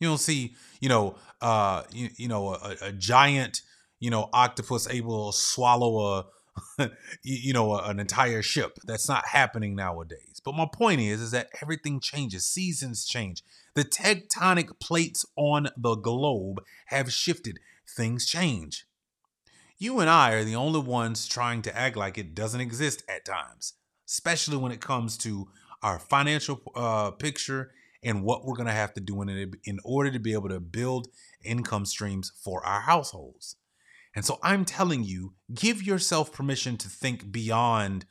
You 0.00 0.08
don't 0.08 0.18
see, 0.18 0.54
you 0.80 0.88
know, 0.88 1.16
uh, 1.40 1.82
you, 1.92 2.08
you 2.16 2.28
know, 2.28 2.54
a, 2.54 2.76
a 2.82 2.92
giant, 2.92 3.62
you 3.98 4.10
know, 4.10 4.28
octopus 4.32 4.88
able 4.88 5.32
to 5.32 5.38
swallow 5.38 6.26
a, 6.78 6.90
you 7.22 7.52
know, 7.52 7.76
an 7.76 7.98
entire 7.98 8.42
ship. 8.42 8.78
That's 8.84 9.08
not 9.08 9.26
happening 9.26 9.74
nowadays. 9.74 10.40
But 10.44 10.54
my 10.54 10.66
point 10.72 11.00
is, 11.00 11.20
is 11.20 11.30
that 11.32 11.50
everything 11.60 12.00
changes. 12.00 12.44
Seasons 12.44 13.06
change. 13.06 13.42
The 13.74 13.84
tectonic 13.84 14.78
plates 14.80 15.24
on 15.36 15.68
the 15.76 15.94
globe 15.96 16.62
have 16.86 17.12
shifted. 17.12 17.58
Things 17.96 18.26
change. 18.26 18.86
You 19.78 20.00
and 20.00 20.10
I 20.10 20.32
are 20.32 20.42
the 20.42 20.56
only 20.56 20.80
ones 20.80 21.28
trying 21.28 21.62
to 21.62 21.76
act 21.76 21.96
like 21.96 22.18
it 22.18 22.34
doesn't 22.34 22.60
exist 22.60 23.04
at 23.08 23.24
times, 23.24 23.74
especially 24.08 24.56
when 24.56 24.72
it 24.72 24.80
comes 24.80 25.16
to 25.18 25.48
our 25.82 26.00
financial 26.00 26.60
uh, 26.74 27.12
picture 27.12 27.70
and 28.02 28.24
what 28.24 28.44
we're 28.44 28.56
going 28.56 28.66
to 28.66 28.72
have 28.72 28.92
to 28.94 29.00
do 29.00 29.22
in, 29.22 29.52
in 29.64 29.78
order 29.84 30.10
to 30.10 30.18
be 30.18 30.32
able 30.32 30.48
to 30.48 30.58
build 30.58 31.06
income 31.44 31.86
streams 31.86 32.32
for 32.42 32.64
our 32.66 32.80
households. 32.80 33.56
And 34.16 34.24
so 34.24 34.40
I'm 34.42 34.64
telling 34.64 35.04
you, 35.04 35.34
give 35.54 35.80
yourself 35.82 36.32
permission 36.32 36.76
to 36.78 36.88
think 36.88 37.30
beyond 37.30 38.04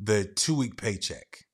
the 0.00 0.24
two 0.24 0.56
week 0.56 0.76
paycheck. 0.76 1.44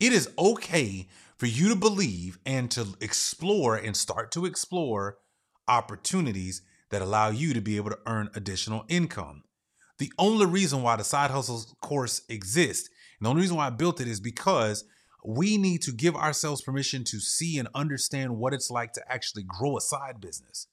It 0.00 0.12
is 0.12 0.28
okay 0.36 1.06
for 1.36 1.46
you 1.46 1.68
to 1.68 1.76
believe 1.76 2.38
and 2.44 2.68
to 2.72 2.96
explore 3.00 3.76
and 3.76 3.96
start 3.96 4.32
to 4.32 4.44
explore 4.44 5.18
opportunities 5.68 6.62
that 6.90 7.02
allow 7.02 7.30
you 7.30 7.54
to 7.54 7.60
be 7.60 7.76
able 7.76 7.90
to 7.90 7.98
earn 8.06 8.30
additional 8.34 8.84
income. 8.88 9.44
The 9.98 10.12
only 10.18 10.46
reason 10.46 10.82
why 10.82 10.96
the 10.96 11.04
side 11.04 11.30
hustle 11.30 11.64
course 11.80 12.22
exists, 12.28 12.88
and 13.18 13.26
the 13.26 13.30
only 13.30 13.42
reason 13.42 13.56
why 13.56 13.66
I 13.66 13.70
built 13.70 14.00
it 14.00 14.08
is 14.08 14.20
because 14.20 14.84
we 15.24 15.58
need 15.58 15.82
to 15.82 15.92
give 15.92 16.16
ourselves 16.16 16.62
permission 16.62 17.04
to 17.04 17.20
see 17.20 17.58
and 17.58 17.68
understand 17.74 18.38
what 18.38 18.54
it's 18.54 18.70
like 18.70 18.92
to 18.94 19.12
actually 19.12 19.44
grow 19.46 19.76
a 19.76 19.80
side 19.80 20.20
business. 20.20 20.66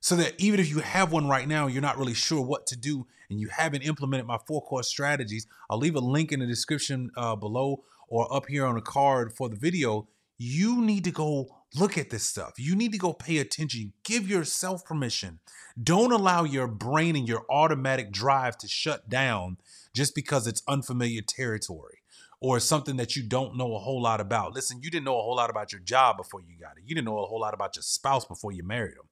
So 0.00 0.14
that 0.16 0.34
even 0.38 0.60
if 0.60 0.68
you 0.68 0.78
have 0.78 1.10
one 1.10 1.28
right 1.28 1.48
now, 1.48 1.66
you're 1.66 1.82
not 1.82 1.98
really 1.98 2.14
sure 2.14 2.40
what 2.40 2.66
to 2.68 2.76
do 2.76 3.06
and 3.28 3.40
you 3.40 3.48
haven't 3.48 3.82
implemented 3.82 4.26
my 4.26 4.38
four 4.46 4.62
core 4.62 4.84
strategies, 4.84 5.48
I'll 5.68 5.78
leave 5.78 5.96
a 5.96 6.00
link 6.00 6.30
in 6.30 6.38
the 6.38 6.46
description 6.46 7.10
uh, 7.16 7.34
below 7.34 7.82
or 8.08 8.32
up 8.32 8.46
here 8.46 8.64
on 8.64 8.76
a 8.76 8.82
card 8.82 9.32
for 9.32 9.48
the 9.48 9.56
video. 9.56 10.06
You 10.38 10.80
need 10.80 11.02
to 11.04 11.10
go 11.10 11.55
look 11.74 11.98
at 11.98 12.10
this 12.10 12.28
stuff. 12.28 12.54
You 12.58 12.76
need 12.76 12.92
to 12.92 12.98
go 12.98 13.12
pay 13.12 13.38
attention. 13.38 13.92
Give 14.04 14.28
yourself 14.28 14.84
permission. 14.84 15.40
Don't 15.82 16.12
allow 16.12 16.44
your 16.44 16.66
brain 16.66 17.16
and 17.16 17.28
your 17.28 17.44
automatic 17.50 18.12
drive 18.12 18.56
to 18.58 18.68
shut 18.68 19.08
down 19.08 19.58
just 19.94 20.14
because 20.14 20.46
it's 20.46 20.62
unfamiliar 20.68 21.22
territory 21.22 21.98
or 22.40 22.60
something 22.60 22.96
that 22.96 23.16
you 23.16 23.22
don't 23.22 23.56
know 23.56 23.74
a 23.74 23.78
whole 23.78 24.00
lot 24.00 24.20
about. 24.20 24.54
Listen, 24.54 24.80
you 24.82 24.90
didn't 24.90 25.04
know 25.04 25.18
a 25.18 25.22
whole 25.22 25.36
lot 25.36 25.50
about 25.50 25.72
your 25.72 25.80
job 25.80 26.16
before 26.16 26.40
you 26.40 26.58
got 26.60 26.76
it. 26.76 26.84
You 26.86 26.94
didn't 26.94 27.06
know 27.06 27.18
a 27.18 27.26
whole 27.26 27.40
lot 27.40 27.54
about 27.54 27.76
your 27.76 27.82
spouse 27.82 28.24
before 28.24 28.52
you 28.52 28.62
married 28.62 28.96
them. 28.96 29.08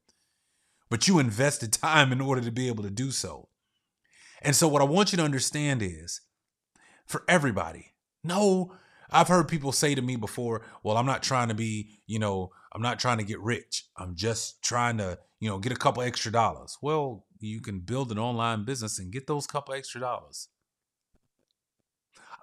But 0.90 1.08
you 1.08 1.18
invested 1.18 1.72
time 1.82 2.12
in 2.12 2.20
order 2.20 2.42
to 2.42 2.52
be 2.52 2.68
able 2.68 2.84
to 2.84 2.90
do 2.90 3.10
so. 3.10 3.48
And 4.42 4.54
so 4.54 4.68
what 4.68 4.82
I 4.82 4.84
want 4.84 5.12
you 5.12 5.16
to 5.16 5.24
understand 5.24 5.80
is 5.82 6.20
for 7.06 7.24
everybody, 7.28 7.94
no, 8.22 8.74
I've 9.10 9.28
heard 9.28 9.48
people 9.48 9.72
say 9.72 9.94
to 9.94 10.02
me 10.02 10.16
before, 10.16 10.62
well, 10.82 10.96
I'm 10.96 11.06
not 11.06 11.22
trying 11.22 11.48
to 11.48 11.54
be, 11.54 12.00
you 12.06 12.18
know, 12.18 12.50
I'm 12.72 12.82
not 12.82 12.98
trying 12.98 13.18
to 13.18 13.24
get 13.24 13.40
rich. 13.40 13.86
I'm 13.96 14.16
just 14.16 14.62
trying 14.62 14.98
to, 14.98 15.18
you 15.40 15.48
know, 15.48 15.58
get 15.58 15.72
a 15.72 15.76
couple 15.76 16.02
extra 16.02 16.32
dollars. 16.32 16.76
Well, 16.82 17.26
you 17.40 17.60
can 17.60 17.80
build 17.80 18.10
an 18.10 18.18
online 18.18 18.64
business 18.64 18.98
and 18.98 19.12
get 19.12 19.26
those 19.26 19.46
couple 19.46 19.74
extra 19.74 20.00
dollars. 20.00 20.48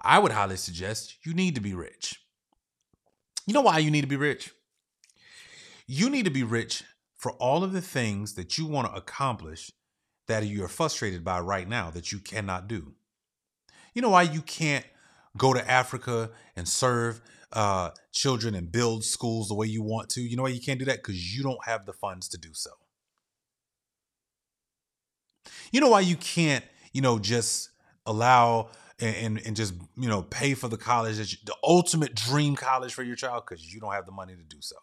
I 0.00 0.18
would 0.18 0.32
highly 0.32 0.56
suggest 0.56 1.24
you 1.24 1.34
need 1.34 1.54
to 1.54 1.60
be 1.60 1.74
rich. 1.74 2.20
You 3.46 3.54
know 3.54 3.60
why 3.60 3.78
you 3.78 3.90
need 3.90 4.02
to 4.02 4.06
be 4.08 4.16
rich? 4.16 4.50
You 5.86 6.08
need 6.08 6.24
to 6.24 6.30
be 6.30 6.44
rich 6.44 6.84
for 7.16 7.32
all 7.32 7.62
of 7.62 7.72
the 7.72 7.80
things 7.80 8.34
that 8.34 8.56
you 8.56 8.66
want 8.66 8.88
to 8.88 8.98
accomplish 8.98 9.70
that 10.28 10.46
you're 10.46 10.68
frustrated 10.68 11.24
by 11.24 11.40
right 11.40 11.68
now 11.68 11.90
that 11.90 12.12
you 12.12 12.18
cannot 12.18 12.68
do. 12.68 12.94
You 13.94 14.02
know 14.02 14.10
why 14.10 14.22
you 14.22 14.40
can't 14.42 14.86
go 15.36 15.52
to 15.52 15.70
Africa 15.70 16.30
and 16.56 16.68
serve 16.68 17.20
uh, 17.52 17.90
children 18.12 18.54
and 18.54 18.70
build 18.70 19.04
schools 19.04 19.48
the 19.48 19.54
way 19.54 19.66
you 19.66 19.82
want 19.82 20.10
to? 20.10 20.20
You 20.20 20.36
know 20.36 20.44
why 20.44 20.50
you 20.50 20.60
can't 20.60 20.78
do 20.78 20.84
that? 20.86 20.98
Because 20.98 21.34
you 21.36 21.42
don't 21.42 21.64
have 21.64 21.86
the 21.86 21.92
funds 21.92 22.28
to 22.28 22.38
do 22.38 22.50
so. 22.52 22.70
You 25.70 25.80
know 25.80 25.88
why 25.88 26.00
you 26.00 26.16
can't, 26.16 26.64
you 26.92 27.00
know, 27.00 27.18
just 27.18 27.70
allow 28.06 28.70
and, 29.00 29.40
and, 29.44 29.56
just 29.56 29.74
you 29.96 30.08
know 30.08 30.22
pay 30.22 30.54
for 30.54 30.68
the 30.68 30.76
college 30.76 31.16
that 31.16 31.32
you, 31.32 31.38
the 31.44 31.56
ultimate 31.64 32.14
dream 32.14 32.54
college 32.54 32.94
for 32.94 33.02
your 33.02 33.16
child 33.16 33.44
because 33.46 33.72
you 33.72 33.80
don't 33.80 33.92
have 33.92 34.06
the 34.06 34.12
money 34.12 34.34
to 34.34 34.42
do 34.42 34.58
so. 34.60 34.76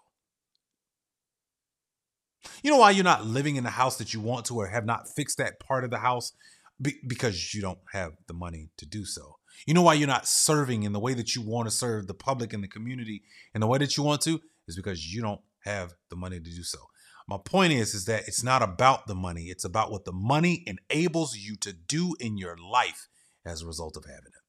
You 2.63 2.71
know 2.71 2.77
why 2.77 2.91
you're 2.91 3.03
not 3.03 3.25
living 3.25 3.55
in 3.55 3.63
the 3.63 3.69
house 3.69 3.97
that 3.97 4.13
you 4.13 4.19
want 4.19 4.45
to 4.47 4.57
or 4.57 4.67
have 4.67 4.85
not 4.85 5.07
fixed 5.15 5.37
that 5.37 5.59
part 5.59 5.83
of 5.83 5.89
the 5.89 5.99
house 5.99 6.33
Be- 6.81 6.99
because 7.05 7.53
you 7.53 7.61
don't 7.61 7.79
have 7.93 8.13
the 8.27 8.33
money 8.33 8.69
to 8.77 8.85
do 8.85 9.05
so. 9.05 9.38
You 9.65 9.73
know 9.73 9.81
why 9.81 9.93
you're 9.93 10.07
not 10.07 10.27
serving 10.27 10.83
in 10.83 10.93
the 10.93 10.99
way 10.99 11.13
that 11.13 11.35
you 11.35 11.41
want 11.41 11.67
to 11.67 11.75
serve 11.75 12.07
the 12.07 12.13
public 12.13 12.53
and 12.53 12.63
the 12.63 12.67
community 12.67 13.23
in 13.53 13.61
the 13.61 13.67
way 13.67 13.77
that 13.77 13.97
you 13.97 14.03
want 14.03 14.21
to 14.21 14.41
is 14.67 14.75
because 14.75 15.13
you 15.13 15.21
don't 15.21 15.41
have 15.63 15.93
the 16.09 16.15
money 16.15 16.39
to 16.39 16.43
do 16.43 16.63
so. 16.63 16.79
My 17.27 17.37
point 17.37 17.73
is 17.73 17.93
is 17.93 18.05
that 18.05 18.27
it's 18.27 18.43
not 18.43 18.63
about 18.63 19.07
the 19.07 19.15
money, 19.15 19.45
it's 19.45 19.65
about 19.65 19.91
what 19.91 20.05
the 20.05 20.11
money 20.11 20.65
enables 20.65 21.37
you 21.37 21.55
to 21.57 21.73
do 21.73 22.15
in 22.19 22.37
your 22.37 22.57
life 22.57 23.07
as 23.45 23.61
a 23.61 23.67
result 23.67 23.95
of 23.97 24.05
having 24.05 24.27
it. 24.27 24.43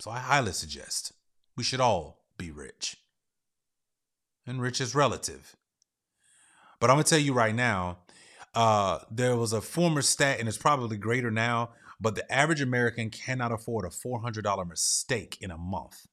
So 0.00 0.10
I 0.10 0.18
highly 0.18 0.52
suggest 0.52 1.12
we 1.56 1.62
should 1.62 1.80
all 1.80 2.24
be 2.38 2.50
rich. 2.50 2.96
And 4.46 4.60
rich 4.60 4.80
is 4.80 4.94
relative. 4.94 5.54
But 6.80 6.90
I'm 6.90 6.96
going 6.96 7.04
to 7.04 7.10
tell 7.10 7.18
you 7.20 7.32
right 7.32 7.54
now, 7.54 7.98
uh, 8.54 8.98
there 9.10 9.36
was 9.36 9.52
a 9.52 9.60
former 9.60 10.02
stat, 10.02 10.40
and 10.40 10.48
it's 10.48 10.58
probably 10.58 10.96
greater 10.96 11.30
now, 11.30 11.70
but 12.02 12.16
the 12.16 12.30
average 12.32 12.60
American 12.60 13.10
cannot 13.10 13.52
afford 13.52 13.84
a 13.84 13.88
$400 13.88 14.68
mistake 14.68 15.38
in 15.40 15.52
a 15.52 15.56
month. 15.56 16.04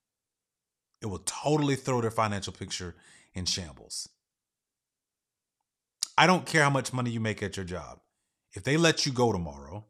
It 1.02 1.08
will 1.08 1.24
totally 1.26 1.76
throw 1.76 2.00
their 2.00 2.12
financial 2.12 2.54
picture 2.54 2.96
in 3.34 3.46
shambles. 3.46 4.08
I 6.16 6.28
don't 6.28 6.46
care 6.46 6.64
how 6.64 6.70
much 6.70 6.94
money 6.94 7.10
you 7.10 7.20
make 7.20 7.42
at 7.42 7.58
your 7.58 7.66
job. 7.66 8.02
If 8.54 8.64
they 8.64 8.78
let 8.78 9.06
you 9.06 9.12
go 9.12 9.32
tomorrow, 9.32 9.86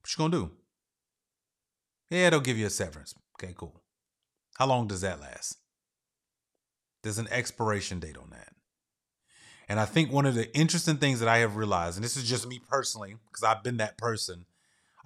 what 0.00 0.12
you 0.12 0.18
gonna 0.18 0.36
do? 0.36 0.52
Yeah, 2.10 2.30
they'll 2.30 2.40
give 2.40 2.58
you 2.58 2.66
a 2.66 2.70
severance. 2.70 3.14
Okay, 3.42 3.54
cool. 3.56 3.82
How 4.56 4.66
long 4.66 4.86
does 4.86 5.00
that 5.00 5.20
last? 5.20 5.56
There's 7.02 7.18
an 7.18 7.28
expiration 7.30 7.98
date 7.98 8.16
on 8.16 8.30
that. 8.30 8.55
And 9.68 9.80
I 9.80 9.84
think 9.84 10.12
one 10.12 10.26
of 10.26 10.34
the 10.34 10.54
interesting 10.56 10.98
things 10.98 11.20
that 11.20 11.28
I 11.28 11.38
have 11.38 11.56
realized, 11.56 11.96
and 11.96 12.04
this 12.04 12.16
is 12.16 12.28
just 12.28 12.46
me 12.46 12.60
personally, 12.70 13.16
because 13.26 13.42
I've 13.42 13.64
been 13.64 13.78
that 13.78 13.98
person, 13.98 14.46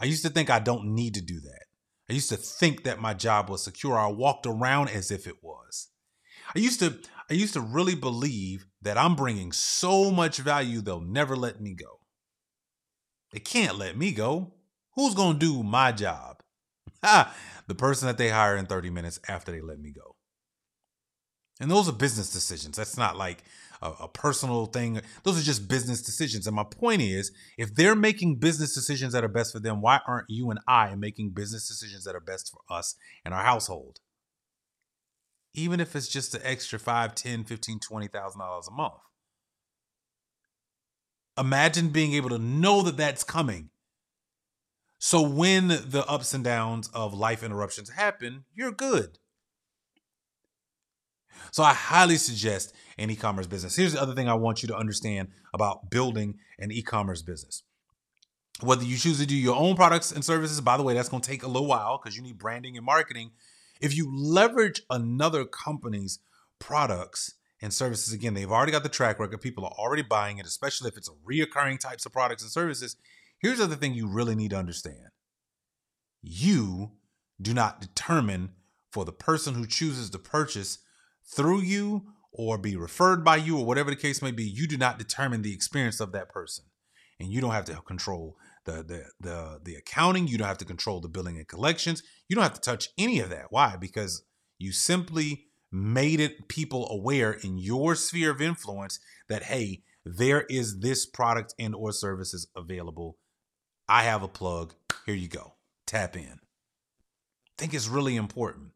I 0.00 0.04
used 0.04 0.24
to 0.24 0.30
think 0.30 0.50
I 0.50 0.58
don't 0.58 0.94
need 0.94 1.14
to 1.14 1.22
do 1.22 1.40
that. 1.40 1.64
I 2.08 2.12
used 2.12 2.28
to 2.30 2.36
think 2.36 2.84
that 2.84 3.00
my 3.00 3.14
job 3.14 3.48
was 3.48 3.62
secure. 3.62 3.98
I 3.98 4.08
walked 4.08 4.46
around 4.46 4.88
as 4.88 5.10
if 5.10 5.26
it 5.26 5.42
was. 5.42 5.88
I 6.54 6.58
used 6.58 6.80
to 6.80 6.98
I 7.30 7.34
used 7.34 7.54
to 7.54 7.60
really 7.60 7.94
believe 7.94 8.66
that 8.82 8.98
I'm 8.98 9.14
bringing 9.14 9.52
so 9.52 10.10
much 10.10 10.38
value 10.38 10.80
they'll 10.80 11.00
never 11.00 11.36
let 11.36 11.60
me 11.60 11.74
go. 11.74 12.00
They 13.32 13.38
can't 13.38 13.78
let 13.78 13.96
me 13.96 14.10
go. 14.10 14.54
Who's 14.96 15.14
going 15.14 15.38
to 15.38 15.46
do 15.46 15.62
my 15.62 15.92
job? 15.92 16.42
The 17.68 17.76
person 17.76 18.08
that 18.08 18.18
they 18.18 18.30
hire 18.30 18.56
in 18.56 18.66
30 18.66 18.90
minutes 18.90 19.20
after 19.28 19.52
they 19.52 19.60
let 19.60 19.78
me 19.78 19.92
go. 19.92 20.09
And 21.60 21.70
those 21.70 21.88
are 21.88 21.92
business 21.92 22.32
decisions. 22.32 22.76
That's 22.76 22.96
not 22.96 23.16
like 23.16 23.44
a, 23.82 23.90
a, 24.00 24.08
personal 24.08 24.66
thing. 24.66 25.00
Those 25.22 25.38
are 25.38 25.44
just 25.44 25.68
business 25.68 26.02
decisions. 26.02 26.46
And 26.46 26.56
my 26.56 26.64
point 26.64 27.02
is 27.02 27.30
if 27.58 27.74
they're 27.74 27.94
making 27.94 28.36
business 28.36 28.74
decisions 28.74 29.12
that 29.12 29.24
are 29.24 29.28
best 29.28 29.52
for 29.52 29.60
them, 29.60 29.82
why 29.82 30.00
aren't 30.06 30.30
you 30.30 30.50
and 30.50 30.58
I 30.66 30.94
making 30.94 31.30
business 31.30 31.68
decisions 31.68 32.04
that 32.04 32.16
are 32.16 32.20
best 32.20 32.50
for 32.50 32.60
us 32.74 32.94
and 33.24 33.34
our 33.34 33.44
household? 33.44 34.00
Even 35.54 35.80
if 35.80 35.94
it's 35.94 36.08
just 36.08 36.34
an 36.34 36.40
extra 36.44 36.78
5, 36.78 37.14
10, 37.14 37.44
15, 37.44 37.80
20,000 37.80 38.40
dollars 38.40 38.68
a 38.68 38.72
month. 38.72 38.94
Imagine 41.38 41.90
being 41.90 42.14
able 42.14 42.30
to 42.30 42.38
know 42.38 42.82
that 42.82 42.96
that's 42.96 43.24
coming 43.24 43.70
so 45.02 45.22
when 45.22 45.68
the 45.68 46.04
ups 46.06 46.34
and 46.34 46.44
downs 46.44 46.88
of 46.92 47.14
life 47.14 47.42
interruptions 47.42 47.88
happen, 47.88 48.44
you're 48.54 48.70
good. 48.70 49.18
So 51.52 51.62
I 51.62 51.72
highly 51.72 52.16
suggest 52.16 52.74
an 52.98 53.10
e-commerce 53.10 53.46
business. 53.46 53.76
Here's 53.76 53.92
the 53.92 54.02
other 54.02 54.14
thing 54.14 54.28
I 54.28 54.34
want 54.34 54.62
you 54.62 54.68
to 54.68 54.76
understand 54.76 55.28
about 55.54 55.90
building 55.90 56.38
an 56.58 56.70
e-commerce 56.70 57.22
business. 57.22 57.62
Whether 58.60 58.84
you 58.84 58.96
choose 58.96 59.18
to 59.18 59.26
do 59.26 59.34
your 59.34 59.56
own 59.56 59.74
products 59.74 60.12
and 60.12 60.24
services, 60.24 60.60
by 60.60 60.76
the 60.76 60.82
way, 60.82 60.94
that's 60.94 61.08
going 61.08 61.22
to 61.22 61.28
take 61.28 61.42
a 61.42 61.48
little 61.48 61.66
while 61.66 61.98
because 61.98 62.16
you 62.16 62.22
need 62.22 62.38
branding 62.38 62.76
and 62.76 62.84
marketing. 62.84 63.30
If 63.80 63.96
you 63.96 64.14
leverage 64.14 64.82
another 64.90 65.44
company's 65.46 66.18
products 66.58 67.34
and 67.62 67.72
services, 67.72 68.12
again, 68.12 68.34
they've 68.34 68.50
already 68.50 68.72
got 68.72 68.82
the 68.82 68.90
track 68.90 69.18
record. 69.18 69.40
People 69.40 69.64
are 69.64 69.72
already 69.78 70.02
buying 70.02 70.38
it, 70.38 70.46
especially 70.46 70.88
if 70.88 70.98
it's 70.98 71.08
a 71.08 71.12
reoccurring 71.26 71.80
types 71.80 72.04
of 72.04 72.12
products 72.12 72.42
and 72.42 72.52
services. 72.52 72.96
Here's 73.38 73.58
the 73.58 73.64
other 73.64 73.76
thing 73.76 73.94
you 73.94 74.06
really 74.06 74.34
need 74.34 74.50
to 74.50 74.58
understand 74.58 75.08
you 76.22 76.90
do 77.40 77.54
not 77.54 77.80
determine 77.80 78.50
for 78.90 79.06
the 79.06 79.12
person 79.12 79.54
who 79.54 79.66
chooses 79.66 80.10
to 80.10 80.18
purchase 80.18 80.78
through 81.34 81.60
you 81.60 82.02
or 82.32 82.58
be 82.58 82.76
referred 82.76 83.24
by 83.24 83.36
you 83.36 83.58
or 83.58 83.64
whatever 83.64 83.90
the 83.90 83.96
case 83.96 84.22
may 84.22 84.30
be 84.30 84.44
you 84.44 84.66
do 84.66 84.76
not 84.76 84.98
determine 84.98 85.42
the 85.42 85.54
experience 85.54 86.00
of 86.00 86.12
that 86.12 86.28
person 86.28 86.64
and 87.18 87.30
you 87.30 87.40
don't 87.40 87.52
have 87.52 87.64
to 87.64 87.74
control 87.82 88.36
the 88.64 88.72
the 88.72 89.04
the, 89.20 89.60
the 89.64 89.74
accounting 89.74 90.28
you 90.28 90.38
don't 90.38 90.48
have 90.48 90.58
to 90.58 90.64
control 90.64 91.00
the 91.00 91.08
billing 91.08 91.36
and 91.36 91.48
collections 91.48 92.02
you 92.28 92.36
don't 92.36 92.42
have 92.42 92.54
to 92.54 92.60
touch 92.60 92.88
any 92.98 93.20
of 93.20 93.30
that 93.30 93.46
why 93.50 93.76
because 93.76 94.22
You 94.60 94.72
simply 94.72 95.46
made 95.72 96.20
it 96.20 96.48
people 96.48 96.86
aware 96.90 97.32
in 97.32 97.56
your 97.58 97.94
sphere 97.94 98.30
of 98.30 98.42
influence 98.42 99.00
that 99.28 99.44
hey, 99.44 99.82
there 100.04 100.42
is 100.50 100.80
this 100.80 101.06
product 101.06 101.54
and 101.58 101.74
or 101.74 101.92
services 101.92 102.46
available. 102.54 103.16
I 103.88 104.02
have 104.04 104.22
a 104.22 104.28
plug. 104.28 104.74
Here 105.06 105.14
you 105.14 105.28
go. 105.28 105.54
Tap 105.86 106.16
in. 106.16 106.40
I 106.40 107.52
think 107.56 107.74
it's 107.74 107.88
really 107.88 108.16
important. 108.16 108.72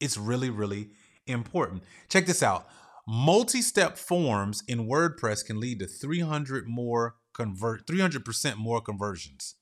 It's 0.00 0.16
really, 0.16 0.50
really 0.50 0.90
important. 1.26 1.82
Check 2.08 2.26
this 2.26 2.42
out. 2.42 2.68
Multi-step 3.06 3.96
forms 3.96 4.62
in 4.66 4.88
WordPress 4.88 5.44
can 5.44 5.60
lead 5.60 5.78
to 5.78 5.86
300 5.86 6.66
more 6.66 7.16
convert 7.36 7.86
300% 7.86 8.56
more 8.56 8.80
conversions. 8.80 9.56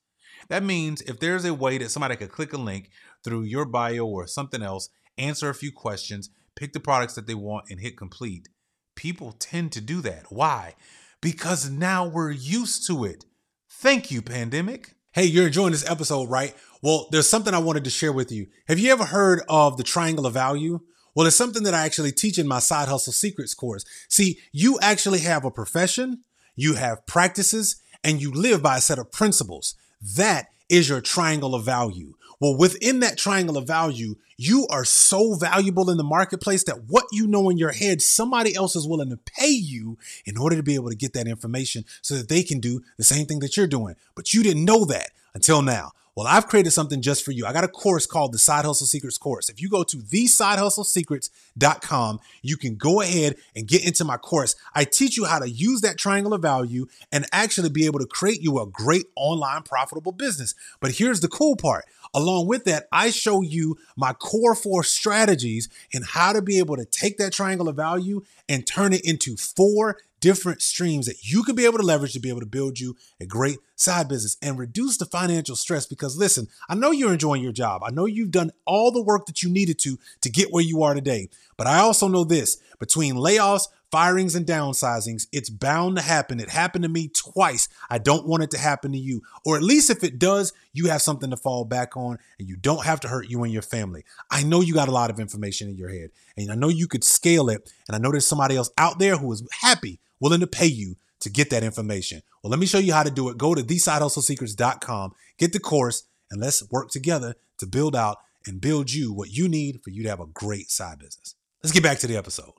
That 0.48 0.62
means 0.62 1.02
if 1.02 1.18
there's 1.18 1.44
a 1.44 1.52
way 1.52 1.78
that 1.78 1.90
somebody 1.90 2.16
could 2.16 2.30
click 2.30 2.52
a 2.52 2.58
link 2.58 2.90
through 3.22 3.42
your 3.42 3.64
bio 3.64 4.06
or 4.06 4.26
something 4.26 4.62
else, 4.62 4.88
answer 5.18 5.48
a 5.48 5.54
few 5.54 5.72
questions, 5.72 6.30
pick 6.56 6.72
the 6.72 6.80
products 6.80 7.14
that 7.14 7.26
they 7.26 7.34
want 7.34 7.66
and 7.68 7.80
hit 7.80 7.96
complete, 7.96 8.48
people 8.94 9.32
tend 9.32 9.72
to 9.72 9.80
do 9.80 10.00
that. 10.02 10.26
Why? 10.28 10.74
Because 11.20 11.68
now 11.68 12.06
we're 12.06 12.30
used 12.30 12.86
to 12.86 13.04
it. 13.04 13.24
Thank 13.68 14.10
you, 14.10 14.22
pandemic. 14.22 14.94
Hey, 15.12 15.24
you're 15.24 15.46
enjoying 15.46 15.72
this 15.72 15.88
episode, 15.88 16.28
right? 16.28 16.54
Well, 16.82 17.08
there's 17.10 17.28
something 17.28 17.54
I 17.54 17.58
wanted 17.58 17.84
to 17.84 17.90
share 17.90 18.12
with 18.12 18.30
you. 18.30 18.46
Have 18.68 18.78
you 18.78 18.92
ever 18.92 19.04
heard 19.04 19.42
of 19.48 19.76
the 19.76 19.84
triangle 19.84 20.26
of 20.26 20.34
value? 20.34 20.80
Well, 21.14 21.26
it's 21.26 21.36
something 21.36 21.62
that 21.62 21.74
I 21.74 21.84
actually 21.84 22.12
teach 22.12 22.38
in 22.38 22.48
my 22.48 22.58
side 22.58 22.88
hustle 22.88 23.12
secrets 23.12 23.54
course. 23.54 23.84
See, 24.08 24.38
you 24.52 24.78
actually 24.80 25.20
have 25.20 25.44
a 25.44 25.50
profession, 25.50 26.24
you 26.56 26.74
have 26.74 27.06
practices, 27.06 27.76
and 28.02 28.20
you 28.20 28.32
live 28.32 28.62
by 28.62 28.78
a 28.78 28.80
set 28.80 28.98
of 28.98 29.12
principles. 29.12 29.74
That 30.16 30.48
is 30.68 30.88
your 30.88 31.00
triangle 31.00 31.54
of 31.54 31.64
value. 31.64 32.14
Well, 32.40 32.56
within 32.56 33.00
that 33.00 33.16
triangle 33.16 33.56
of 33.56 33.66
value, 33.66 34.16
you 34.36 34.66
are 34.68 34.84
so 34.84 35.34
valuable 35.34 35.88
in 35.88 35.96
the 35.96 36.04
marketplace 36.04 36.64
that 36.64 36.84
what 36.88 37.04
you 37.12 37.26
know 37.26 37.48
in 37.48 37.58
your 37.58 37.72
head, 37.72 38.02
somebody 38.02 38.54
else 38.54 38.74
is 38.74 38.88
willing 38.88 39.10
to 39.10 39.16
pay 39.16 39.48
you 39.48 39.98
in 40.26 40.36
order 40.36 40.56
to 40.56 40.62
be 40.62 40.74
able 40.74 40.90
to 40.90 40.96
get 40.96 41.12
that 41.14 41.28
information 41.28 41.84
so 42.02 42.16
that 42.16 42.28
they 42.28 42.42
can 42.42 42.60
do 42.60 42.82
the 42.98 43.04
same 43.04 43.26
thing 43.26 43.38
that 43.38 43.56
you're 43.56 43.66
doing. 43.66 43.94
But 44.16 44.34
you 44.34 44.42
didn't 44.42 44.64
know 44.64 44.84
that 44.86 45.10
until 45.34 45.62
now. 45.62 45.92
Well, 46.16 46.28
I've 46.28 46.46
created 46.46 46.70
something 46.70 47.02
just 47.02 47.24
for 47.24 47.32
you. 47.32 47.44
I 47.44 47.52
got 47.52 47.64
a 47.64 47.68
course 47.68 48.06
called 48.06 48.32
the 48.32 48.38
Side 48.38 48.64
Hustle 48.64 48.86
Secrets 48.86 49.18
course. 49.18 49.48
If 49.48 49.60
you 49.60 49.68
go 49.68 49.82
to 49.82 49.96
thesidehustlesecrets.com, 49.96 52.20
you 52.40 52.56
can 52.56 52.76
go 52.76 53.00
ahead 53.00 53.34
and 53.56 53.66
get 53.66 53.84
into 53.84 54.04
my 54.04 54.16
course. 54.16 54.54
I 54.76 54.84
teach 54.84 55.16
you 55.16 55.24
how 55.24 55.40
to 55.40 55.50
use 55.50 55.80
that 55.80 55.98
triangle 55.98 56.32
of 56.32 56.40
value 56.40 56.86
and 57.10 57.26
actually 57.32 57.70
be 57.70 57.86
able 57.86 57.98
to 57.98 58.06
create 58.06 58.40
you 58.40 58.60
a 58.60 58.66
great 58.66 59.06
online 59.16 59.64
profitable 59.64 60.12
business. 60.12 60.54
But 60.78 60.92
here's 60.92 61.18
the 61.18 61.26
cool 61.26 61.56
part. 61.56 61.84
Along 62.14 62.46
with 62.46 62.62
that, 62.66 62.86
I 62.92 63.10
show 63.10 63.42
you 63.42 63.76
my 63.96 64.12
core 64.12 64.54
four 64.54 64.84
strategies 64.84 65.68
and 65.92 66.04
how 66.04 66.32
to 66.32 66.40
be 66.40 66.60
able 66.60 66.76
to 66.76 66.84
take 66.84 67.18
that 67.18 67.32
triangle 67.32 67.68
of 67.68 67.74
value 67.74 68.22
and 68.48 68.64
turn 68.64 68.92
it 68.92 69.04
into 69.04 69.36
four 69.36 69.98
different 70.24 70.62
streams 70.62 71.04
that 71.04 71.22
you 71.22 71.42
can 71.42 71.54
be 71.54 71.66
able 71.66 71.76
to 71.76 71.84
leverage 71.84 72.14
to 72.14 72.18
be 72.18 72.30
able 72.30 72.40
to 72.40 72.46
build 72.46 72.80
you 72.80 72.96
a 73.20 73.26
great 73.26 73.58
side 73.76 74.08
business 74.08 74.38
and 74.40 74.58
reduce 74.58 74.96
the 74.96 75.04
financial 75.04 75.54
stress. 75.54 75.84
Because 75.84 76.16
listen, 76.16 76.48
I 76.66 76.74
know 76.76 76.92
you're 76.92 77.12
enjoying 77.12 77.42
your 77.42 77.52
job. 77.52 77.82
I 77.84 77.90
know 77.90 78.06
you've 78.06 78.30
done 78.30 78.50
all 78.64 78.90
the 78.90 79.02
work 79.02 79.26
that 79.26 79.42
you 79.42 79.50
needed 79.50 79.78
to 79.80 79.98
to 80.22 80.30
get 80.30 80.50
where 80.50 80.64
you 80.64 80.82
are 80.82 80.94
today. 80.94 81.28
But 81.58 81.66
I 81.66 81.80
also 81.80 82.08
know 82.08 82.24
this 82.24 82.56
between 82.78 83.16
layoffs, 83.16 83.68
firings 83.90 84.34
and 84.34 84.46
downsizings, 84.46 85.26
it's 85.30 85.50
bound 85.50 85.96
to 85.96 86.02
happen. 86.02 86.40
It 86.40 86.48
happened 86.48 86.84
to 86.84 86.88
me 86.88 87.08
twice. 87.08 87.68
I 87.90 87.98
don't 87.98 88.26
want 88.26 88.42
it 88.42 88.50
to 88.52 88.58
happen 88.58 88.92
to 88.92 88.98
you. 88.98 89.20
Or 89.44 89.56
at 89.56 89.62
least 89.62 89.90
if 89.90 90.02
it 90.02 90.18
does, 90.18 90.54
you 90.72 90.88
have 90.88 91.02
something 91.02 91.28
to 91.30 91.36
fall 91.36 91.66
back 91.66 91.98
on 91.98 92.18
and 92.38 92.48
you 92.48 92.56
don't 92.56 92.86
have 92.86 93.00
to 93.00 93.08
hurt 93.08 93.28
you 93.28 93.44
and 93.44 93.52
your 93.52 93.62
family. 93.62 94.04
I 94.30 94.42
know 94.42 94.62
you 94.62 94.72
got 94.72 94.88
a 94.88 94.92
lot 94.92 95.10
of 95.10 95.20
information 95.20 95.68
in 95.68 95.76
your 95.76 95.90
head 95.90 96.10
and 96.36 96.50
I 96.50 96.54
know 96.54 96.68
you 96.68 96.88
could 96.88 97.04
scale 97.04 97.50
it. 97.50 97.70
And 97.86 97.94
I 97.94 97.98
know 97.98 98.10
there's 98.10 98.26
somebody 98.26 98.56
else 98.56 98.70
out 98.78 98.98
there 98.98 99.16
who 99.16 99.30
is 99.30 99.46
happy, 99.60 100.00
willing 100.24 100.40
to 100.40 100.46
pay 100.46 100.64
you 100.64 100.96
to 101.20 101.28
get 101.28 101.50
that 101.50 101.62
information. 101.62 102.22
Well, 102.42 102.50
let 102.50 102.58
me 102.58 102.64
show 102.64 102.78
you 102.78 102.94
how 102.94 103.02
to 103.02 103.10
do 103.10 103.28
it. 103.28 103.36
Go 103.36 103.54
to 103.54 103.62
thesidehustlesecrets.com, 103.62 105.12
get 105.36 105.52
the 105.52 105.60
course, 105.60 106.04
and 106.30 106.40
let's 106.40 106.66
work 106.70 106.88
together 106.88 107.34
to 107.58 107.66
build 107.66 107.94
out 107.94 108.16
and 108.46 108.58
build 108.58 108.90
you 108.90 109.12
what 109.12 109.30
you 109.30 109.48
need 109.48 109.82
for 109.84 109.90
you 109.90 110.02
to 110.02 110.08
have 110.08 110.20
a 110.20 110.26
great 110.26 110.70
side 110.70 110.98
business. 110.98 111.34
Let's 111.62 111.72
get 111.72 111.82
back 111.82 111.98
to 111.98 112.06
the 112.06 112.16
episode. 112.16 112.54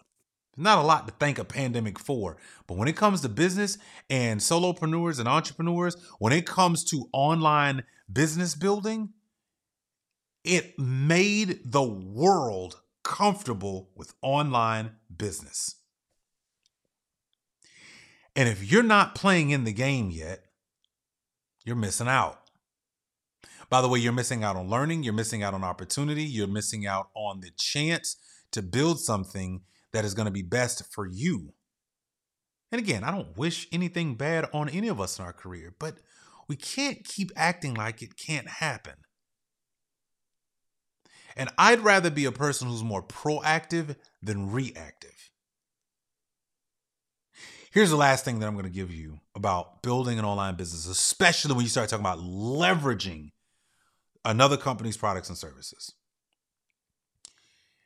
Not 0.55 0.77
a 0.77 0.83
lot 0.83 1.07
to 1.07 1.13
thank 1.19 1.39
a 1.39 1.43
pandemic 1.43 1.97
for, 1.97 2.37
but 2.67 2.77
when 2.77 2.87
it 2.87 2.95
comes 2.95 3.21
to 3.21 3.29
business 3.29 3.79
and 4.11 4.39
solopreneurs 4.39 5.19
and 5.19 5.27
entrepreneurs, 5.27 5.97
when 6.19 6.33
it 6.33 6.45
comes 6.45 6.83
to 6.91 7.09
online 7.13 7.83
business 8.13 8.53
building, 8.53 9.09
it 10.43 10.77
made 10.77 11.61
the 11.65 11.83
world 11.83 12.79
comfortable 13.03 13.89
with 13.95 14.13
online 14.21 14.91
business. 15.17 15.77
And 18.35 18.49
if 18.49 18.69
you're 18.69 18.83
not 18.83 19.15
playing 19.15 19.51
in 19.51 19.63
the 19.63 19.73
game 19.73 20.11
yet, 20.11 20.45
you're 21.63 21.75
missing 21.75 22.07
out. 22.07 22.39
By 23.69 23.81
the 23.81 23.87
way, 23.87 23.99
you're 23.99 24.13
missing 24.13 24.43
out 24.43 24.55
on 24.55 24.69
learning, 24.69 25.03
you're 25.03 25.13
missing 25.13 25.41
out 25.41 25.53
on 25.53 25.63
opportunity, 25.63 26.23
you're 26.23 26.47
missing 26.47 26.85
out 26.85 27.09
on 27.15 27.39
the 27.39 27.51
chance 27.57 28.17
to 28.51 28.61
build 28.61 28.99
something 28.99 29.61
that 29.91 30.05
is 30.05 30.13
going 30.13 30.27
to 30.27 30.31
be 30.31 30.43
best 30.43 30.93
for 30.93 31.07
you. 31.07 31.53
And 32.71 32.79
again, 32.79 33.03
I 33.03 33.11
don't 33.11 33.37
wish 33.37 33.67
anything 33.71 34.15
bad 34.15 34.49
on 34.53 34.69
any 34.69 34.87
of 34.87 34.99
us 34.99 35.17
in 35.17 35.25
our 35.25 35.33
career, 35.33 35.73
but 35.79 35.97
we 36.47 36.55
can't 36.55 37.03
keep 37.03 37.31
acting 37.35 37.73
like 37.73 38.01
it 38.01 38.17
can't 38.17 38.47
happen. 38.47 38.95
And 41.35 41.49
I'd 41.57 41.81
rather 41.81 42.09
be 42.09 42.25
a 42.25 42.31
person 42.31 42.67
who's 42.67 42.83
more 42.83 43.03
proactive 43.03 43.95
than 44.21 44.51
reactive. 44.51 45.31
Here's 47.75 47.91
the 47.91 47.95
last 47.95 48.25
thing 48.25 48.39
that 48.39 48.47
I'm 48.47 48.53
going 48.53 48.65
to 48.65 48.71
give 48.71 48.89
you 48.89 49.19
about 49.35 49.83
building 49.83 50.17
an 50.17 50.25
online 50.25 50.55
business, 50.55 50.87
especially 50.87 51.53
when 51.53 51.63
you 51.63 51.69
start 51.69 51.89
talking 51.89 52.03
about 52.03 52.17
leveraging 52.17 53.33
another 54.23 54.57
company's 54.57 54.97
products 54.97 55.29
and 55.29 55.37
services 55.37 55.93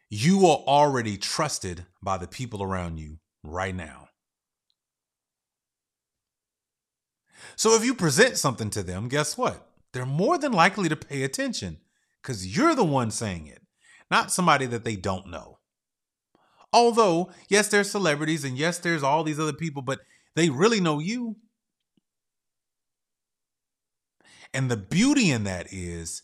you 0.10 0.48
are 0.48 0.58
already 0.58 1.18
trusted 1.18 1.86
by 2.02 2.18
the 2.18 2.28
people 2.28 2.64
around 2.64 2.98
you 2.98 3.20
right 3.44 3.76
now. 3.76 4.08
So 7.56 7.76
if 7.76 7.86
you 7.86 7.94
present 7.94 8.38
something 8.38 8.70
to 8.72 8.84
them, 8.84 9.08
guess 9.08 9.38
what? 9.38 9.68
They're 9.94 10.06
more 10.06 10.38
than 10.38 10.52
likely 10.52 10.90
to 10.90 10.96
pay 10.96 11.24
attention 11.24 11.78
because 12.22 12.56
you're 12.58 12.76
the 12.76 12.84
one 12.84 13.12
saying 13.12 13.48
it, 13.48 13.62
not 14.10 14.32
somebody 14.32 14.66
that 14.68 14.84
they 14.84 14.96
don't 14.96 15.28
know. 15.28 15.59
Although, 16.72 17.32
yes, 17.48 17.68
there's 17.68 17.90
celebrities 17.90 18.44
and 18.44 18.58
yes, 18.58 18.78
there's 18.78 19.04
all 19.04 19.24
these 19.24 19.40
other 19.40 19.54
people, 19.54 19.82
but 19.82 20.00
they 20.36 20.50
really 20.50 20.80
know 20.80 21.00
you. 21.00 21.36
And 24.54 24.70
the 24.70 24.78
beauty 24.78 25.30
in 25.32 25.44
that 25.44 25.68
is, 25.72 26.22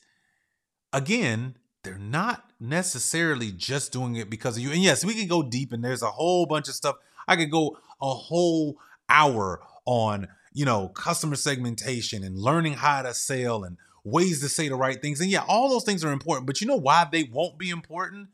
again, 0.94 1.58
they're 1.84 1.98
not 1.98 2.50
necessarily 2.60 3.52
just 3.52 3.92
doing 3.92 4.16
it 4.16 4.30
because 4.30 4.58
of 4.58 4.64
you. 4.64 4.72
And 4.72 4.82
yes, 4.82 5.06
we 5.06 5.14
can 5.14 5.28
go 5.28 5.44
deep 5.44 5.72
and 5.72 5.84
there's 5.84 6.02
a 6.02 6.12
whole 6.12 6.46
bunch 6.46 6.68
of 6.68 6.76
stuff. 6.76 6.96
I 7.28 7.36
could 7.36 7.52
go 7.52 7.78
a 8.02 8.10
whole 8.14 8.78
hour 9.10 9.62
on, 9.86 10.28
you 10.54 10.66
know, 10.66 10.90
customer 10.90 11.36
segmentation 11.36 12.24
and 12.24 12.38
learning 12.38 12.74
how 12.74 13.04
to 13.04 13.14
sell 13.14 13.64
and 13.64 13.78
ways 14.04 14.42
to 14.42 14.50
say 14.50 14.70
the 14.70 14.76
right 14.76 15.02
things. 15.02 15.22
And 15.22 15.30
yeah, 15.30 15.44
all 15.48 15.70
those 15.70 15.84
things 15.84 16.04
are 16.04 16.12
important, 16.12 16.48
but 16.48 16.62
you 16.62 16.68
know 16.68 16.76
why 16.76 17.08
they 17.12 17.24
won't 17.24 17.58
be 17.58 17.70
important? 17.70 18.30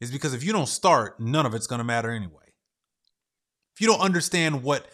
Is 0.00 0.10
because 0.10 0.34
if 0.34 0.44
you 0.44 0.52
don't 0.52 0.68
start, 0.68 1.18
none 1.18 1.46
of 1.46 1.54
it's 1.54 1.66
going 1.66 1.78
to 1.78 1.84
matter 1.84 2.10
anyway. 2.10 2.52
If 3.74 3.80
you 3.80 3.86
don't 3.86 4.00
understand 4.00 4.62
what 4.62 4.86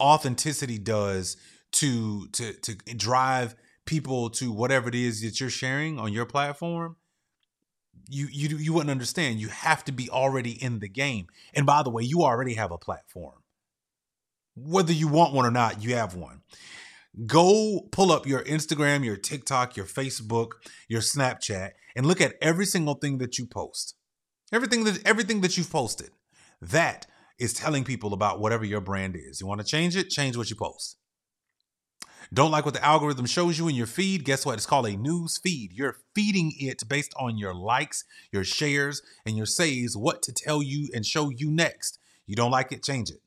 authenticity 0.00 0.78
does 0.78 1.36
to 1.72 2.28
to 2.28 2.52
to 2.52 2.74
drive 2.96 3.54
people 3.86 4.30
to 4.30 4.52
whatever 4.52 4.88
it 4.88 4.94
is 4.94 5.22
that 5.22 5.40
you're 5.40 5.50
sharing 5.50 5.98
on 5.98 6.12
your 6.12 6.26
platform, 6.26 6.96
you 8.08 8.28
you 8.30 8.56
you 8.56 8.72
wouldn't 8.72 8.90
understand. 8.90 9.40
You 9.40 9.48
have 9.48 9.84
to 9.84 9.92
be 9.92 10.08
already 10.10 10.62
in 10.62 10.78
the 10.78 10.88
game. 10.88 11.26
And 11.54 11.66
by 11.66 11.82
the 11.82 11.90
way, 11.90 12.02
you 12.02 12.22
already 12.22 12.54
have 12.54 12.70
a 12.70 12.78
platform. 12.78 13.40
Whether 14.54 14.92
you 14.92 15.08
want 15.08 15.32
one 15.34 15.46
or 15.46 15.50
not, 15.50 15.82
you 15.82 15.94
have 15.94 16.14
one. 16.14 16.42
Go 17.26 17.88
pull 17.90 18.12
up 18.12 18.26
your 18.26 18.42
Instagram, 18.44 19.04
your 19.04 19.16
TikTok, 19.16 19.76
your 19.76 19.86
Facebook, 19.86 20.50
your 20.88 21.00
Snapchat 21.00 21.72
and 21.94 22.06
look 22.06 22.20
at 22.20 22.34
every 22.40 22.66
single 22.66 22.94
thing 22.94 23.18
that 23.18 23.38
you 23.38 23.46
post. 23.46 23.94
Everything 24.52 24.84
that 24.84 25.04
everything 25.06 25.40
that 25.40 25.56
you've 25.56 25.70
posted. 25.70 26.10
That 26.60 27.06
is 27.38 27.54
telling 27.54 27.84
people 27.84 28.12
about 28.12 28.38
whatever 28.38 28.64
your 28.64 28.80
brand 28.80 29.16
is. 29.16 29.40
You 29.40 29.46
want 29.46 29.60
to 29.60 29.66
change 29.66 29.96
it? 29.96 30.10
Change 30.10 30.36
what 30.36 30.50
you 30.50 30.56
post. 30.56 30.96
Don't 32.32 32.50
like 32.50 32.64
what 32.64 32.74
the 32.74 32.84
algorithm 32.84 33.26
shows 33.26 33.58
you 33.58 33.68
in 33.68 33.74
your 33.74 33.86
feed? 33.86 34.24
Guess 34.24 34.46
what? 34.46 34.54
It's 34.54 34.66
called 34.66 34.86
a 34.86 34.96
news 34.96 35.38
feed. 35.38 35.72
You're 35.72 35.96
feeding 36.14 36.52
it 36.58 36.88
based 36.88 37.12
on 37.18 37.36
your 37.36 37.54
likes, 37.54 38.04
your 38.30 38.44
shares, 38.44 39.02
and 39.26 39.36
your 39.36 39.46
saves 39.46 39.96
what 39.96 40.22
to 40.22 40.32
tell 40.32 40.62
you 40.62 40.88
and 40.94 41.04
show 41.04 41.30
you 41.30 41.50
next. 41.50 41.98
You 42.26 42.36
don't 42.36 42.50
like 42.50 42.72
it? 42.72 42.82
Change 42.82 43.10
it. 43.10 43.20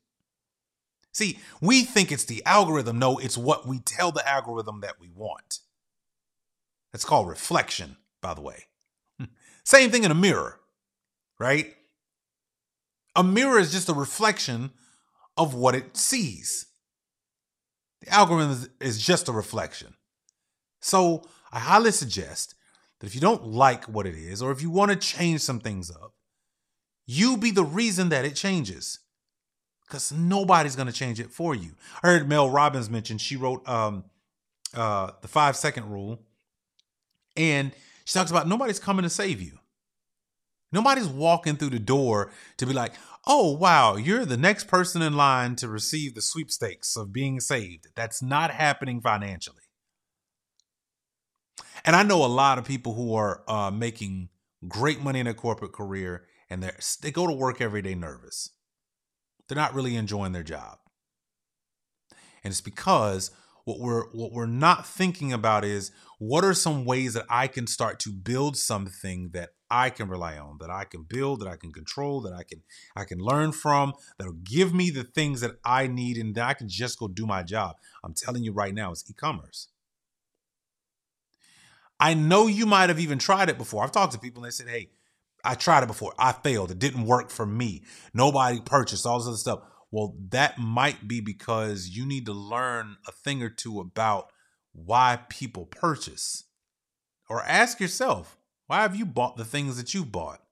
See, 1.12 1.38
we 1.60 1.82
think 1.82 2.10
it's 2.10 2.24
the 2.24 2.44
algorithm. 2.44 2.98
No, 2.98 3.18
it's 3.18 3.38
what 3.38 3.66
we 3.66 3.78
tell 3.78 4.12
the 4.12 4.28
algorithm 4.28 4.80
that 4.80 4.94
we 5.00 5.08
want. 5.14 5.60
That's 6.92 7.04
called 7.04 7.28
reflection, 7.28 7.96
by 8.20 8.34
the 8.34 8.42
way. 8.42 8.64
Same 9.64 9.90
thing 9.90 10.04
in 10.04 10.10
a 10.10 10.14
mirror. 10.14 10.60
Right? 11.38 11.74
A 13.14 13.24
mirror 13.24 13.58
is 13.58 13.72
just 13.72 13.88
a 13.88 13.94
reflection 13.94 14.70
of 15.36 15.54
what 15.54 15.74
it 15.74 15.96
sees. 15.96 16.66
The 18.02 18.10
algorithm 18.10 18.70
is 18.80 19.00
just 19.00 19.28
a 19.28 19.32
reflection. 19.32 19.94
So 20.80 21.22
I 21.52 21.58
highly 21.58 21.92
suggest 21.92 22.54
that 23.00 23.06
if 23.06 23.14
you 23.14 23.20
don't 23.20 23.46
like 23.46 23.84
what 23.84 24.06
it 24.06 24.14
is, 24.14 24.42
or 24.42 24.52
if 24.52 24.62
you 24.62 24.70
want 24.70 24.90
to 24.90 24.96
change 24.96 25.40
some 25.40 25.60
things 25.60 25.90
up, 25.90 26.12
you 27.06 27.36
be 27.36 27.50
the 27.50 27.64
reason 27.64 28.08
that 28.10 28.24
it 28.24 28.34
changes. 28.34 29.00
Because 29.86 30.12
nobody's 30.12 30.74
going 30.74 30.88
to 30.88 30.92
change 30.92 31.20
it 31.20 31.30
for 31.30 31.54
you. 31.54 31.76
I 32.02 32.08
heard 32.08 32.28
Mel 32.28 32.50
Robbins 32.50 32.90
mention 32.90 33.18
she 33.18 33.36
wrote 33.36 33.66
um, 33.68 34.04
uh, 34.74 35.12
the 35.22 35.28
five 35.28 35.56
second 35.56 35.90
rule, 35.90 36.18
and 37.36 37.72
she 38.04 38.18
talks 38.18 38.30
about 38.32 38.48
nobody's 38.48 38.80
coming 38.80 39.04
to 39.04 39.10
save 39.10 39.40
you. 39.40 39.58
Nobody's 40.72 41.08
walking 41.08 41.56
through 41.56 41.70
the 41.70 41.78
door 41.78 42.30
to 42.56 42.66
be 42.66 42.72
like, 42.72 42.94
oh, 43.26 43.52
wow, 43.56 43.96
you're 43.96 44.24
the 44.24 44.36
next 44.36 44.68
person 44.68 45.02
in 45.02 45.16
line 45.16 45.56
to 45.56 45.68
receive 45.68 46.14
the 46.14 46.22
sweepstakes 46.22 46.96
of 46.96 47.12
being 47.12 47.40
saved. 47.40 47.88
That's 47.94 48.22
not 48.22 48.50
happening 48.50 49.00
financially. 49.00 49.62
And 51.84 51.94
I 51.94 52.02
know 52.02 52.24
a 52.24 52.26
lot 52.26 52.58
of 52.58 52.64
people 52.64 52.94
who 52.94 53.14
are 53.14 53.42
uh, 53.48 53.70
making 53.70 54.28
great 54.66 55.00
money 55.00 55.20
in 55.20 55.26
a 55.26 55.34
corporate 55.34 55.72
career 55.72 56.26
and 56.50 56.62
they 56.62 56.72
they 57.02 57.10
go 57.10 57.26
to 57.26 57.32
work 57.32 57.60
every 57.60 57.82
day 57.82 57.94
nervous. 57.94 58.50
They're 59.48 59.56
not 59.56 59.74
really 59.74 59.96
enjoying 59.96 60.32
their 60.32 60.42
job. 60.42 60.78
And 62.42 62.50
it's 62.52 62.60
because 62.60 63.30
what 63.66 63.80
we're 63.80 64.04
what 64.12 64.32
we're 64.32 64.46
not 64.46 64.86
thinking 64.86 65.32
about 65.32 65.64
is 65.64 65.90
what 66.18 66.44
are 66.44 66.54
some 66.54 66.84
ways 66.84 67.14
that 67.14 67.26
I 67.28 67.48
can 67.48 67.66
start 67.66 67.98
to 68.00 68.10
build 68.10 68.56
something 68.56 69.30
that 69.32 69.50
I 69.68 69.90
can 69.90 70.08
rely 70.08 70.38
on, 70.38 70.58
that 70.60 70.70
I 70.70 70.84
can 70.84 71.02
build, 71.02 71.40
that 71.40 71.48
I 71.48 71.56
can 71.56 71.72
control, 71.72 72.20
that 72.22 72.32
I 72.32 72.44
can 72.44 72.62
I 72.94 73.04
can 73.04 73.18
learn 73.18 73.50
from, 73.50 73.94
that'll 74.18 74.34
give 74.34 74.72
me 74.72 74.90
the 74.90 75.02
things 75.02 75.40
that 75.40 75.56
I 75.64 75.88
need 75.88 76.16
and 76.16 76.36
that 76.36 76.44
I 76.44 76.54
can 76.54 76.68
just 76.68 77.00
go 77.00 77.08
do 77.08 77.26
my 77.26 77.42
job. 77.42 77.74
I'm 78.04 78.14
telling 78.14 78.44
you 78.44 78.52
right 78.52 78.72
now, 78.72 78.92
it's 78.92 79.04
e-commerce. 79.10 79.68
I 81.98 82.14
know 82.14 82.46
you 82.46 82.66
might 82.66 82.88
have 82.88 83.00
even 83.00 83.18
tried 83.18 83.48
it 83.48 83.58
before. 83.58 83.82
I've 83.82 83.90
talked 83.90 84.12
to 84.12 84.18
people 84.20 84.44
and 84.44 84.52
they 84.52 84.54
said, 84.54 84.68
"Hey, 84.68 84.90
I 85.44 85.56
tried 85.56 85.82
it 85.82 85.88
before. 85.88 86.14
I 86.20 86.30
failed. 86.30 86.70
It 86.70 86.78
didn't 86.78 87.04
work 87.04 87.30
for 87.30 87.46
me. 87.46 87.82
Nobody 88.14 88.60
purchased 88.60 89.06
all 89.06 89.18
this 89.18 89.26
other 89.26 89.36
stuff." 89.36 89.60
Well, 89.96 90.14
that 90.28 90.58
might 90.58 91.08
be 91.08 91.22
because 91.22 91.88
you 91.88 92.04
need 92.04 92.26
to 92.26 92.34
learn 92.34 92.98
a 93.08 93.12
thing 93.12 93.42
or 93.42 93.48
two 93.48 93.80
about 93.80 94.30
why 94.74 95.20
people 95.30 95.64
purchase. 95.64 96.44
Or 97.30 97.42
ask 97.42 97.80
yourself, 97.80 98.36
why 98.66 98.82
have 98.82 98.94
you 98.94 99.06
bought 99.06 99.38
the 99.38 99.44
things 99.46 99.78
that 99.78 99.94
you've 99.94 100.12
bought? 100.12 100.42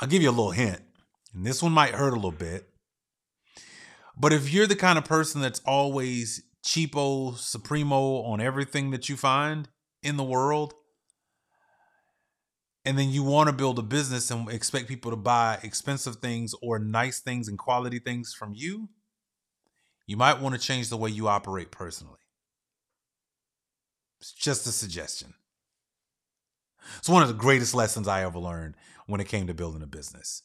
I'll 0.00 0.08
give 0.08 0.22
you 0.22 0.30
a 0.30 0.38
little 0.38 0.52
hint, 0.52 0.80
and 1.34 1.44
this 1.44 1.62
one 1.62 1.72
might 1.72 1.94
hurt 1.94 2.14
a 2.14 2.16
little 2.16 2.30
bit. 2.30 2.70
But 4.16 4.32
if 4.32 4.50
you're 4.50 4.66
the 4.66 4.74
kind 4.74 4.96
of 4.96 5.04
person 5.04 5.42
that's 5.42 5.60
always 5.66 6.42
cheapo, 6.64 7.36
supremo 7.36 8.22
on 8.22 8.40
everything 8.40 8.92
that 8.92 9.10
you 9.10 9.16
find 9.18 9.68
in 10.02 10.16
the 10.16 10.24
world, 10.24 10.72
and 12.88 12.98
then 12.98 13.10
you 13.10 13.22
want 13.22 13.48
to 13.48 13.52
build 13.52 13.78
a 13.78 13.82
business 13.82 14.30
and 14.30 14.48
expect 14.48 14.88
people 14.88 15.10
to 15.10 15.16
buy 15.16 15.58
expensive 15.62 16.16
things 16.16 16.54
or 16.62 16.78
nice 16.78 17.20
things 17.20 17.46
and 17.46 17.58
quality 17.58 17.98
things 17.98 18.32
from 18.32 18.54
you, 18.54 18.88
you 20.06 20.16
might 20.16 20.40
want 20.40 20.54
to 20.54 20.60
change 20.60 20.88
the 20.88 20.96
way 20.96 21.10
you 21.10 21.28
operate 21.28 21.70
personally. 21.70 22.16
It's 24.22 24.32
just 24.32 24.66
a 24.66 24.72
suggestion. 24.72 25.34
It's 26.96 27.10
one 27.10 27.20
of 27.20 27.28
the 27.28 27.34
greatest 27.34 27.74
lessons 27.74 28.08
I 28.08 28.22
ever 28.22 28.38
learned 28.38 28.74
when 29.06 29.20
it 29.20 29.28
came 29.28 29.48
to 29.48 29.54
building 29.54 29.82
a 29.82 29.86
business. 29.86 30.44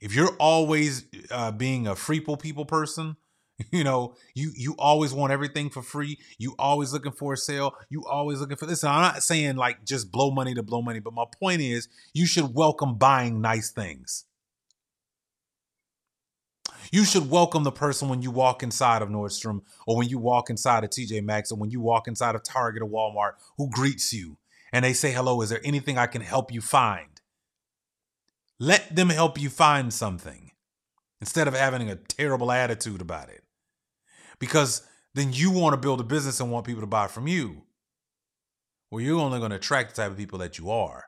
If 0.00 0.14
you're 0.14 0.34
always 0.40 1.04
uh, 1.30 1.52
being 1.52 1.86
a 1.86 1.94
freeple 1.94 2.40
people 2.40 2.64
person, 2.64 3.18
You 3.70 3.84
know, 3.84 4.14
you 4.34 4.52
you 4.56 4.74
always 4.78 5.12
want 5.12 5.32
everything 5.32 5.70
for 5.70 5.82
free. 5.82 6.18
You 6.38 6.54
always 6.58 6.92
looking 6.92 7.12
for 7.12 7.32
a 7.32 7.36
sale. 7.36 7.74
You 7.88 8.04
always 8.04 8.40
looking 8.40 8.56
for 8.56 8.66
this. 8.66 8.82
And 8.82 8.92
I'm 8.92 9.02
not 9.02 9.22
saying 9.22 9.56
like 9.56 9.84
just 9.84 10.10
blow 10.10 10.30
money 10.30 10.54
to 10.54 10.62
blow 10.62 10.82
money, 10.82 11.00
but 11.00 11.14
my 11.14 11.24
point 11.40 11.60
is 11.60 11.88
you 12.12 12.26
should 12.26 12.54
welcome 12.54 12.96
buying 12.96 13.40
nice 13.40 13.70
things. 13.70 14.24
You 16.90 17.04
should 17.04 17.30
welcome 17.30 17.64
the 17.64 17.72
person 17.72 18.08
when 18.08 18.22
you 18.22 18.30
walk 18.30 18.62
inside 18.62 19.02
of 19.02 19.08
Nordstrom 19.08 19.62
or 19.86 19.96
when 19.96 20.08
you 20.08 20.18
walk 20.18 20.50
inside 20.50 20.84
of 20.84 20.90
TJ 20.90 21.24
Maxx 21.24 21.50
or 21.50 21.58
when 21.58 21.70
you 21.70 21.80
walk 21.80 22.06
inside 22.06 22.34
of 22.34 22.42
Target 22.42 22.82
or 22.82 22.88
Walmart 22.88 23.32
who 23.56 23.70
greets 23.70 24.12
you 24.12 24.36
and 24.72 24.84
they 24.84 24.92
say, 24.92 25.12
Hello, 25.12 25.40
is 25.40 25.48
there 25.48 25.60
anything 25.64 25.98
I 25.98 26.06
can 26.06 26.22
help 26.22 26.52
you 26.52 26.60
find? 26.60 27.20
Let 28.60 28.94
them 28.94 29.08
help 29.08 29.40
you 29.40 29.50
find 29.50 29.92
something 29.92 30.52
instead 31.20 31.48
of 31.48 31.54
having 31.54 31.90
a 31.90 31.96
terrible 31.96 32.52
attitude 32.52 33.00
about 33.00 33.28
it 33.28 33.43
because 34.44 34.82
then 35.14 35.32
you 35.32 35.50
want 35.50 35.72
to 35.72 35.80
build 35.80 36.00
a 36.00 36.04
business 36.04 36.40
and 36.40 36.50
want 36.50 36.66
people 36.66 36.82
to 36.82 36.86
buy 36.86 37.06
from 37.06 37.26
you. 37.26 37.62
Well, 38.90 39.00
you're 39.00 39.18
only 39.18 39.38
going 39.38 39.50
to 39.50 39.56
attract 39.56 39.94
the 39.94 40.02
type 40.02 40.10
of 40.10 40.16
people 40.16 40.38
that 40.40 40.58
you 40.58 40.70
are. 40.70 41.04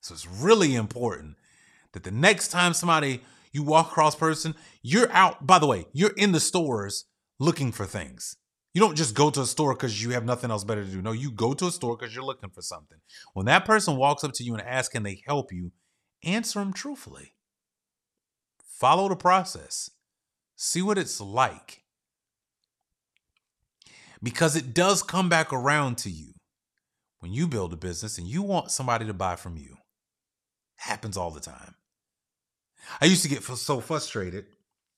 So 0.00 0.12
it's 0.12 0.26
really 0.26 0.74
important 0.74 1.36
that 1.92 2.04
the 2.04 2.10
next 2.10 2.48
time 2.48 2.74
somebody 2.74 3.22
you 3.52 3.62
walk 3.62 3.88
across 3.88 4.14
person, 4.14 4.54
you're 4.82 5.10
out. 5.12 5.46
By 5.46 5.58
the 5.58 5.66
way, 5.66 5.86
you're 5.92 6.12
in 6.16 6.32
the 6.32 6.40
stores 6.40 7.06
looking 7.38 7.72
for 7.72 7.86
things. 7.86 8.36
You 8.74 8.80
don't 8.80 8.96
just 8.96 9.14
go 9.14 9.30
to 9.30 9.42
a 9.42 9.46
store 9.46 9.72
because 9.74 10.02
you 10.02 10.10
have 10.10 10.24
nothing 10.24 10.50
else 10.50 10.64
better 10.64 10.84
to 10.84 10.90
do. 10.90 11.00
No, 11.00 11.12
you 11.12 11.30
go 11.30 11.54
to 11.54 11.68
a 11.68 11.70
store 11.70 11.96
because 11.96 12.14
you're 12.14 12.24
looking 12.24 12.50
for 12.50 12.60
something. 12.60 12.98
When 13.32 13.46
that 13.46 13.64
person 13.64 13.96
walks 13.96 14.24
up 14.24 14.32
to 14.34 14.44
you 14.44 14.52
and 14.52 14.62
asks, 14.62 14.92
can 14.92 15.04
they 15.04 15.22
help 15.26 15.52
you? 15.52 15.70
Answer 16.24 16.58
them 16.58 16.72
truthfully. 16.72 17.34
Follow 18.66 19.08
the 19.08 19.16
process. 19.16 19.90
See 20.56 20.82
what 20.82 20.98
it's 20.98 21.20
like. 21.20 21.82
Because 24.22 24.56
it 24.56 24.72
does 24.72 25.02
come 25.02 25.28
back 25.28 25.52
around 25.52 25.98
to 25.98 26.10
you 26.10 26.32
when 27.20 27.32
you 27.32 27.46
build 27.46 27.72
a 27.72 27.76
business 27.76 28.18
and 28.18 28.26
you 28.26 28.42
want 28.42 28.70
somebody 28.70 29.06
to 29.06 29.14
buy 29.14 29.36
from 29.36 29.56
you. 29.56 29.76
Happens 30.76 31.16
all 31.16 31.30
the 31.30 31.40
time. 31.40 31.74
I 33.00 33.06
used 33.06 33.22
to 33.22 33.28
get 33.28 33.42
so 33.42 33.80
frustrated. 33.80 34.46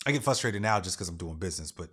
I 0.06 0.12
get 0.12 0.22
frustrated 0.22 0.62
now 0.62 0.80
just 0.80 0.96
because 0.96 1.08
I'm 1.08 1.16
doing 1.16 1.38
business, 1.38 1.72
but 1.72 1.88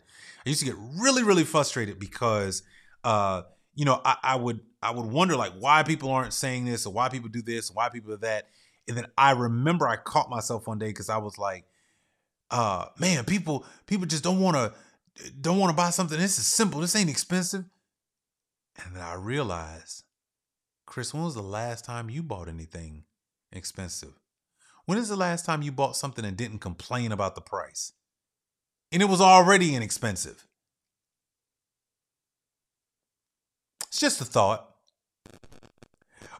I 0.45 0.49
used 0.49 0.59
to 0.61 0.65
get 0.65 0.75
really, 0.99 1.23
really 1.23 1.43
frustrated 1.43 1.99
because, 1.99 2.61
uh, 3.03 3.43
you 3.73 3.85
know, 3.85 4.01
I, 4.05 4.17
I 4.21 4.35
would 4.35 4.59
I 4.83 4.91
would 4.91 5.05
wonder 5.05 5.35
like 5.35 5.53
why 5.53 5.81
people 5.83 6.11
aren't 6.11 6.33
saying 6.33 6.65
this 6.65 6.85
or 6.85 6.93
why 6.93 7.09
people 7.09 7.29
do 7.29 7.41
this, 7.41 7.71
or 7.71 7.73
why 7.73 7.89
people 7.89 8.11
do 8.11 8.17
that, 8.17 8.49
and 8.87 8.95
then 8.95 9.07
I 9.17 9.31
remember 9.31 9.87
I 9.87 9.95
caught 9.95 10.29
myself 10.29 10.67
one 10.67 10.77
day 10.77 10.87
because 10.87 11.09
I 11.09 11.17
was 11.17 11.37
like, 11.37 11.65
uh 12.53 12.85
man, 12.99 13.25
people 13.25 13.65
people 13.87 14.05
just 14.05 14.23
don't 14.23 14.39
want 14.39 14.55
to 14.55 15.31
don't 15.41 15.57
want 15.57 15.71
to 15.71 15.75
buy 15.75 15.89
something. 15.89 16.19
This 16.19 16.37
is 16.37 16.45
simple. 16.45 16.79
This 16.79 16.95
ain't 16.95 17.09
expensive. 17.09 17.65
And 18.83 18.95
then 18.95 19.03
I 19.03 19.15
realized, 19.15 20.03
Chris, 20.85 21.13
when 21.13 21.23
was 21.23 21.35
the 21.35 21.41
last 21.41 21.83
time 21.83 22.09
you 22.09 22.21
bought 22.21 22.47
anything 22.47 23.05
expensive? 23.51 24.13
When 24.85 24.97
is 24.97 25.09
the 25.09 25.15
last 25.15 25.45
time 25.45 25.63
you 25.63 25.71
bought 25.71 25.95
something 25.95 26.23
and 26.23 26.37
didn't 26.37 26.59
complain 26.59 27.11
about 27.11 27.35
the 27.35 27.41
price? 27.41 27.93
And 28.91 29.01
it 29.01 29.09
was 29.09 29.21
already 29.21 29.75
inexpensive. 29.75 30.45
It's 33.87 33.99
just 33.99 34.21
a 34.21 34.25
thought. 34.25 34.69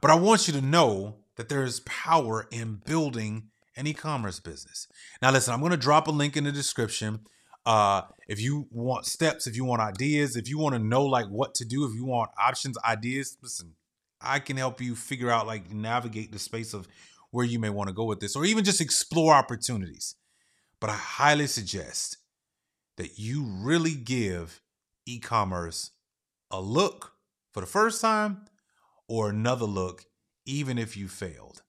But 0.02 0.12
I 0.12 0.16
want 0.16 0.48
you 0.48 0.54
to 0.54 0.62
know 0.62 1.16
that 1.38 1.50
there 1.50 1.64
is 1.64 1.80
power 1.82 2.48
in 2.52 2.82
building 2.86 3.50
an 3.76 3.88
e-commerce 3.88 4.40
business. 4.40 4.88
Now, 5.22 5.32
listen, 5.32 5.54
I'm 5.54 5.60
going 5.60 5.72
to 5.72 5.78
drop 5.78 6.08
a 6.08 6.12
link 6.12 6.38
in 6.38 6.44
the 6.44 6.52
description. 6.52 7.22
Uh, 7.66 8.02
if 8.28 8.42
you 8.42 8.68
want 8.72 9.06
steps, 9.06 9.48
if 9.48 9.56
you 9.56 9.66
want 9.66 9.82
ideas, 9.82 10.36
if 10.36 10.50
you 10.50 10.58
want 10.58 10.76
to 10.76 10.80
know 10.80 11.06
like 11.06 11.28
what 11.28 11.56
to 11.56 11.66
do, 11.66 11.86
if 11.86 11.96
you 11.96 12.06
want 12.06 12.30
options, 12.38 12.78
ideas, 12.86 13.38
listen, 13.42 13.74
I 14.22 14.40
can 14.40 14.58
help 14.58 14.82
you 14.82 14.96
figure 14.96 15.30
out 15.30 15.48
like 15.48 15.72
navigate 15.72 16.32
the 16.32 16.40
space 16.40 16.74
of 16.74 16.88
where 17.32 17.46
you 17.46 17.60
may 17.60 17.70
want 17.70 17.88
to 17.88 17.94
go 17.94 18.06
with 18.06 18.20
this, 18.20 18.36
or 18.36 18.46
even 18.46 18.64
just 18.64 18.82
explore 18.82 19.34
opportunities. 19.34 20.16
But 20.80 20.90
I 20.90 20.96
highly 20.96 21.48
suggest 21.48 22.18
that 22.98 23.18
you 23.18 23.44
really 23.44 23.96
give 23.96 24.62
e-commerce 25.06 25.92
a 26.52 26.62
look 26.62 27.14
for 27.52 27.62
the 27.62 27.66
first 27.66 28.02
time 28.02 28.46
or 29.08 29.30
another 29.30 29.66
look, 29.66 30.06
even 30.46 30.78
if 30.78 30.96
you 30.96 31.08
failed 31.08 31.64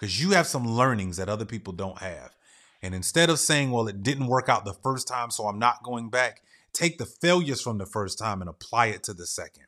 because 0.00 0.20
you 0.20 0.30
have 0.30 0.46
some 0.46 0.66
learnings 0.66 1.18
that 1.18 1.28
other 1.28 1.44
people 1.44 1.74
don't 1.74 1.98
have. 1.98 2.34
And 2.82 2.94
instead 2.94 3.28
of 3.28 3.38
saying, 3.38 3.70
well, 3.70 3.86
it 3.86 4.02
didn't 4.02 4.28
work 4.28 4.48
out 4.48 4.64
the 4.64 4.72
first 4.72 5.06
time, 5.06 5.30
so 5.30 5.44
I'm 5.46 5.58
not 5.58 5.82
going 5.82 6.08
back, 6.08 6.40
take 6.72 6.96
the 6.96 7.04
failures 7.04 7.60
from 7.60 7.76
the 7.76 7.84
first 7.84 8.18
time 8.18 8.40
and 8.40 8.48
apply 8.48 8.86
it 8.86 9.02
to 9.04 9.12
the 9.12 9.26
second. 9.26 9.64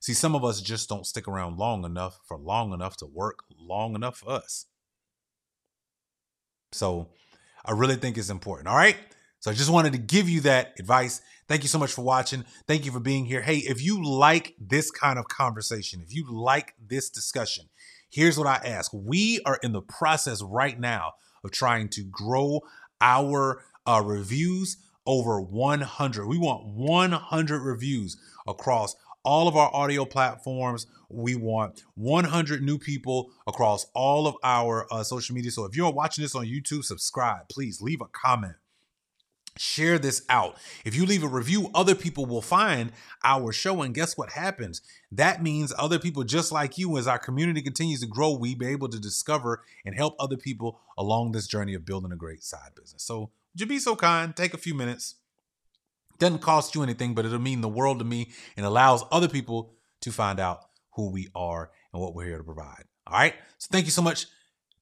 See, 0.00 0.12
some 0.12 0.34
of 0.34 0.44
us 0.44 0.60
just 0.60 0.88
don't 0.88 1.06
stick 1.06 1.28
around 1.28 1.58
long 1.58 1.84
enough 1.84 2.18
for 2.26 2.36
long 2.36 2.72
enough 2.72 2.96
to 2.98 3.06
work 3.06 3.44
long 3.56 3.94
enough 3.94 4.18
for 4.18 4.30
us. 4.32 4.66
So 6.72 7.08
I 7.64 7.70
really 7.70 7.96
think 7.96 8.18
it's 8.18 8.28
important. 8.28 8.68
All 8.68 8.76
right. 8.76 8.96
So 9.38 9.52
I 9.52 9.54
just 9.54 9.70
wanted 9.70 9.92
to 9.92 9.98
give 9.98 10.28
you 10.28 10.40
that 10.40 10.74
advice. 10.80 11.20
Thank 11.46 11.62
you 11.62 11.68
so 11.68 11.78
much 11.78 11.92
for 11.92 12.02
watching. 12.02 12.44
Thank 12.66 12.84
you 12.84 12.90
for 12.90 12.98
being 12.98 13.24
here. 13.24 13.42
Hey, 13.42 13.58
if 13.58 13.84
you 13.84 14.04
like 14.04 14.54
this 14.58 14.90
kind 14.90 15.18
of 15.18 15.28
conversation, 15.28 16.00
if 16.02 16.12
you 16.12 16.26
like 16.28 16.74
this 16.84 17.08
discussion, 17.08 17.66
Here's 18.10 18.38
what 18.38 18.46
I 18.46 18.56
ask. 18.64 18.90
We 18.94 19.40
are 19.44 19.58
in 19.62 19.72
the 19.72 19.82
process 19.82 20.42
right 20.42 20.78
now 20.78 21.12
of 21.44 21.50
trying 21.50 21.88
to 21.90 22.02
grow 22.04 22.60
our 23.00 23.62
uh, 23.86 24.02
reviews 24.04 24.78
over 25.06 25.40
100. 25.40 26.26
We 26.26 26.38
want 26.38 26.66
100 26.66 27.62
reviews 27.62 28.16
across 28.46 28.96
all 29.24 29.48
of 29.48 29.56
our 29.56 29.70
audio 29.74 30.04
platforms. 30.04 30.86
We 31.08 31.34
want 31.34 31.82
100 31.94 32.62
new 32.62 32.78
people 32.78 33.30
across 33.46 33.86
all 33.94 34.26
of 34.26 34.36
our 34.42 34.86
uh, 34.90 35.02
social 35.02 35.34
media. 35.34 35.50
So 35.50 35.64
if 35.64 35.76
you're 35.76 35.92
watching 35.92 36.22
this 36.22 36.34
on 36.34 36.46
YouTube, 36.46 36.84
subscribe. 36.84 37.48
Please 37.48 37.80
leave 37.80 38.00
a 38.00 38.06
comment. 38.06 38.54
Share 39.58 39.98
this 39.98 40.22
out. 40.28 40.56
If 40.84 40.94
you 40.94 41.06
leave 41.06 41.22
a 41.22 41.28
review, 41.28 41.70
other 41.74 41.94
people 41.94 42.26
will 42.26 42.42
find 42.42 42.92
our 43.24 43.52
show. 43.52 43.82
And 43.82 43.94
guess 43.94 44.16
what 44.16 44.30
happens? 44.30 44.82
That 45.10 45.42
means 45.42 45.72
other 45.78 45.98
people 45.98 46.24
just 46.24 46.52
like 46.52 46.76
you, 46.76 46.98
as 46.98 47.06
our 47.06 47.18
community 47.18 47.62
continues 47.62 48.00
to 48.00 48.06
grow, 48.06 48.36
we 48.36 48.54
be 48.54 48.66
able 48.66 48.88
to 48.88 49.00
discover 49.00 49.62
and 49.84 49.94
help 49.94 50.14
other 50.20 50.36
people 50.36 50.80
along 50.98 51.32
this 51.32 51.46
journey 51.46 51.74
of 51.74 51.86
building 51.86 52.12
a 52.12 52.16
great 52.16 52.42
side 52.42 52.74
business. 52.74 53.02
So, 53.02 53.30
would 53.54 53.60
you 53.60 53.66
be 53.66 53.78
so 53.78 53.96
kind? 53.96 54.36
Take 54.36 54.52
a 54.52 54.58
few 54.58 54.74
minutes. 54.74 55.14
Doesn't 56.18 56.40
cost 56.40 56.74
you 56.74 56.82
anything, 56.82 57.14
but 57.14 57.24
it'll 57.24 57.38
mean 57.38 57.62
the 57.62 57.68
world 57.68 57.98
to 58.00 58.04
me 58.04 58.32
and 58.56 58.66
allows 58.66 59.04
other 59.10 59.28
people 59.28 59.72
to 60.02 60.12
find 60.12 60.38
out 60.38 60.60
who 60.94 61.10
we 61.10 61.28
are 61.34 61.70
and 61.92 62.02
what 62.02 62.14
we're 62.14 62.26
here 62.26 62.38
to 62.38 62.44
provide. 62.44 62.84
All 63.06 63.18
right. 63.18 63.34
So, 63.58 63.68
thank 63.72 63.86
you 63.86 63.92
so 63.92 64.02
much. 64.02 64.26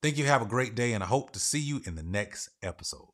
Thank 0.03 0.19
you. 0.19 0.25
Have 0.25 0.43
a 0.43 0.47
great 0.47 0.75
day, 0.75 0.93
and 0.93 1.03
I 1.05 1.07
hope 1.07 1.31
to 1.33 1.39
see 1.39 1.61
you 1.61 1.81
in 1.87 1.95
the 1.95 2.03
next 2.03 2.51
episode. 2.63 3.14